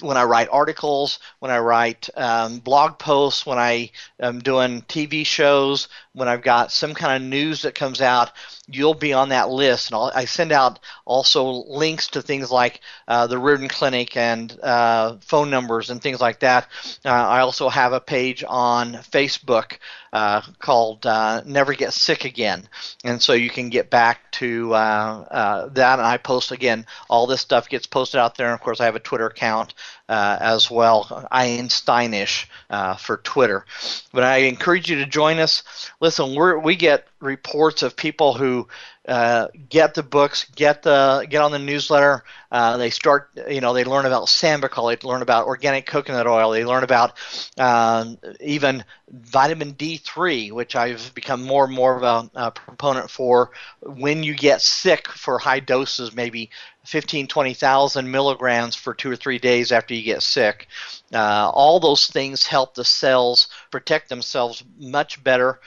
[0.00, 5.24] when I write articles, when I write um, blog posts, when I am doing TV
[5.24, 8.30] shows, when I've got some kind of news that comes out,
[8.68, 9.90] you'll be on that list.
[9.90, 14.56] And I'll, i send out also links to things like uh, the Riordan Clinic and
[14.62, 16.68] uh, phone numbers and things like that.
[17.04, 19.78] Uh, I also have a page on Facebook
[20.12, 22.68] uh, called uh, Never Get Sick Again.
[23.02, 25.98] And so you can get back to uh, that.
[25.98, 28.46] And I post again, all this stuff gets posted out there.
[28.46, 29.74] And of course, I have a Twitter account
[30.06, 33.64] Uh, as well, Einsteinish uh, for Twitter.
[34.12, 35.62] But I encourage you to join us
[36.00, 38.68] listen, we we get reports of people who
[39.06, 42.24] uh, get the books, get the get on the newsletter.
[42.50, 46.52] Uh, they start, you know, they learn about Sambucol, they learn about organic coconut oil,
[46.52, 47.12] they learn about
[47.58, 53.50] um, even vitamin D3, which I've become more and more of a, a proponent for.
[53.82, 56.50] When you get sick for high doses, maybe
[56.84, 60.68] 15, 20,000 milligrams for two or three days after you get sick.
[61.12, 65.60] Uh, all those things help the cells protect themselves much better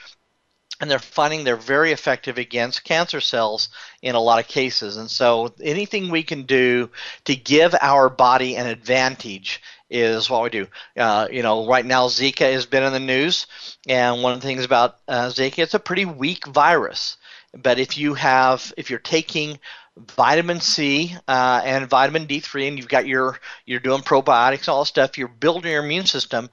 [0.80, 3.68] and they're finding they're very effective against cancer cells
[4.02, 4.96] in a lot of cases.
[4.96, 6.90] And so anything we can do
[7.24, 9.60] to give our body an advantage
[9.90, 10.66] is what we do.
[10.96, 13.46] Uh, you know, right now Zika has been in the news,
[13.88, 17.16] and one of the things about uh, Zika, it's a pretty weak virus.
[17.54, 19.58] But if you have, if you're taking
[19.96, 24.82] vitamin C uh, and vitamin D3, and you've got your, you're doing probiotics and all
[24.82, 26.50] that stuff, you're building your immune system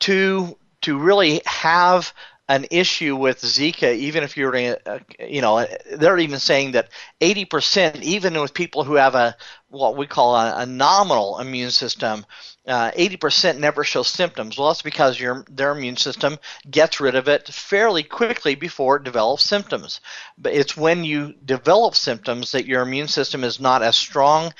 [0.00, 2.14] to to really have
[2.50, 6.88] an issue with Zika, even if you're, uh, you know, they're even saying that
[7.20, 9.36] 80%, even with people who have a
[9.68, 12.26] what we call a, a nominal immune system,
[12.66, 14.58] uh, 80% never show symptoms.
[14.58, 16.38] Well, that's because your their immune system
[16.68, 20.00] gets rid of it fairly quickly before it develops symptoms.
[20.36, 24.52] But it's when you develop symptoms that your immune system is not as strong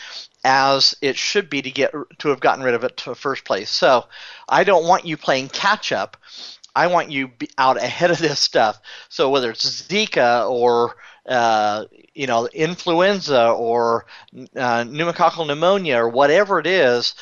[0.45, 3.45] as it should be to get to have gotten rid of it to the first
[3.45, 3.69] place.
[3.69, 4.07] So,
[4.49, 6.17] I don't want you playing catch up
[6.75, 8.81] I want you out ahead of this stuff.
[9.09, 10.97] So whether it's Zika or
[11.27, 14.07] uh, you know influenza or
[14.57, 17.15] uh, pneumococcal pneumonia or whatever it is,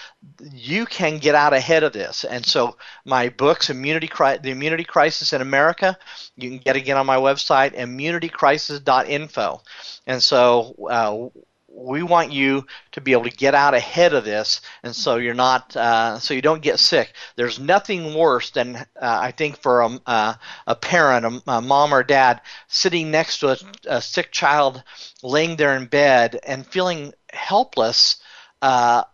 [0.52, 2.24] you can get out ahead of this.
[2.24, 5.98] And so my books, Immunity Cri- the Immunity Crisis in America,
[6.36, 9.62] you can get again on my website, immunitycrisis.info.
[10.06, 14.60] And so uh, we want you to be able to get out ahead of this,
[14.82, 17.12] and so you're not, uh, so you don't get sick.
[17.36, 20.34] There's nothing worse than uh, I think for a, uh,
[20.66, 24.82] a parent, a, a, mom or dad, sitting next to a, a, sick child,
[25.22, 28.16] laying there in bed and feeling helpless
[28.62, 29.04] uh,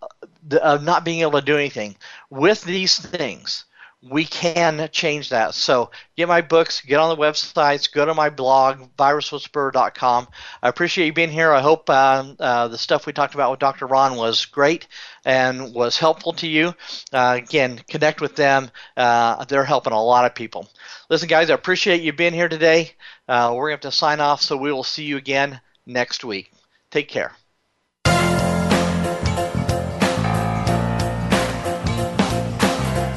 [0.62, 1.96] of not being able to do anything.
[2.30, 3.64] With these things,
[4.10, 5.54] we can change that.
[5.54, 10.28] So get my books, get on the websites, go to my blog, viruswhisperer.com.
[10.62, 11.52] I appreciate you being here.
[11.52, 13.86] I hope uh, uh, the stuff we talked about with Dr.
[13.86, 14.86] Ron was great
[15.24, 16.74] and was helpful to you.
[17.12, 18.70] Uh, again, connect with them.
[18.96, 20.68] Uh, they're helping a lot of people.
[21.08, 22.92] Listen, guys, I appreciate you being here today.
[23.26, 26.24] Uh, we're going to have to sign off, so we will see you again next
[26.24, 26.52] week.
[26.90, 27.32] Take care.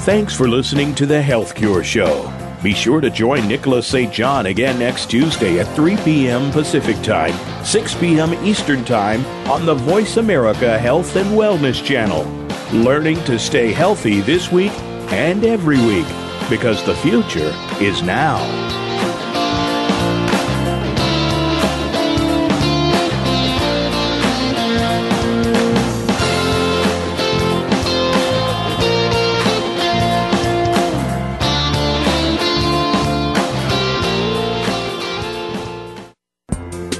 [0.08, 2.32] Thanks for listening to the Health Cure Show.
[2.64, 4.10] Be sure to join Nicholas St.
[4.14, 6.49] John again next Tuesday at 3 p.m.
[6.53, 7.36] Pacific Time,
[7.66, 8.34] 6 p.m.
[8.36, 12.24] Eastern Time on the Voice America Health and Wellness Channel.
[12.72, 14.72] Learning to stay healthy this week
[15.12, 16.08] and every week
[16.49, 18.87] because the future is now.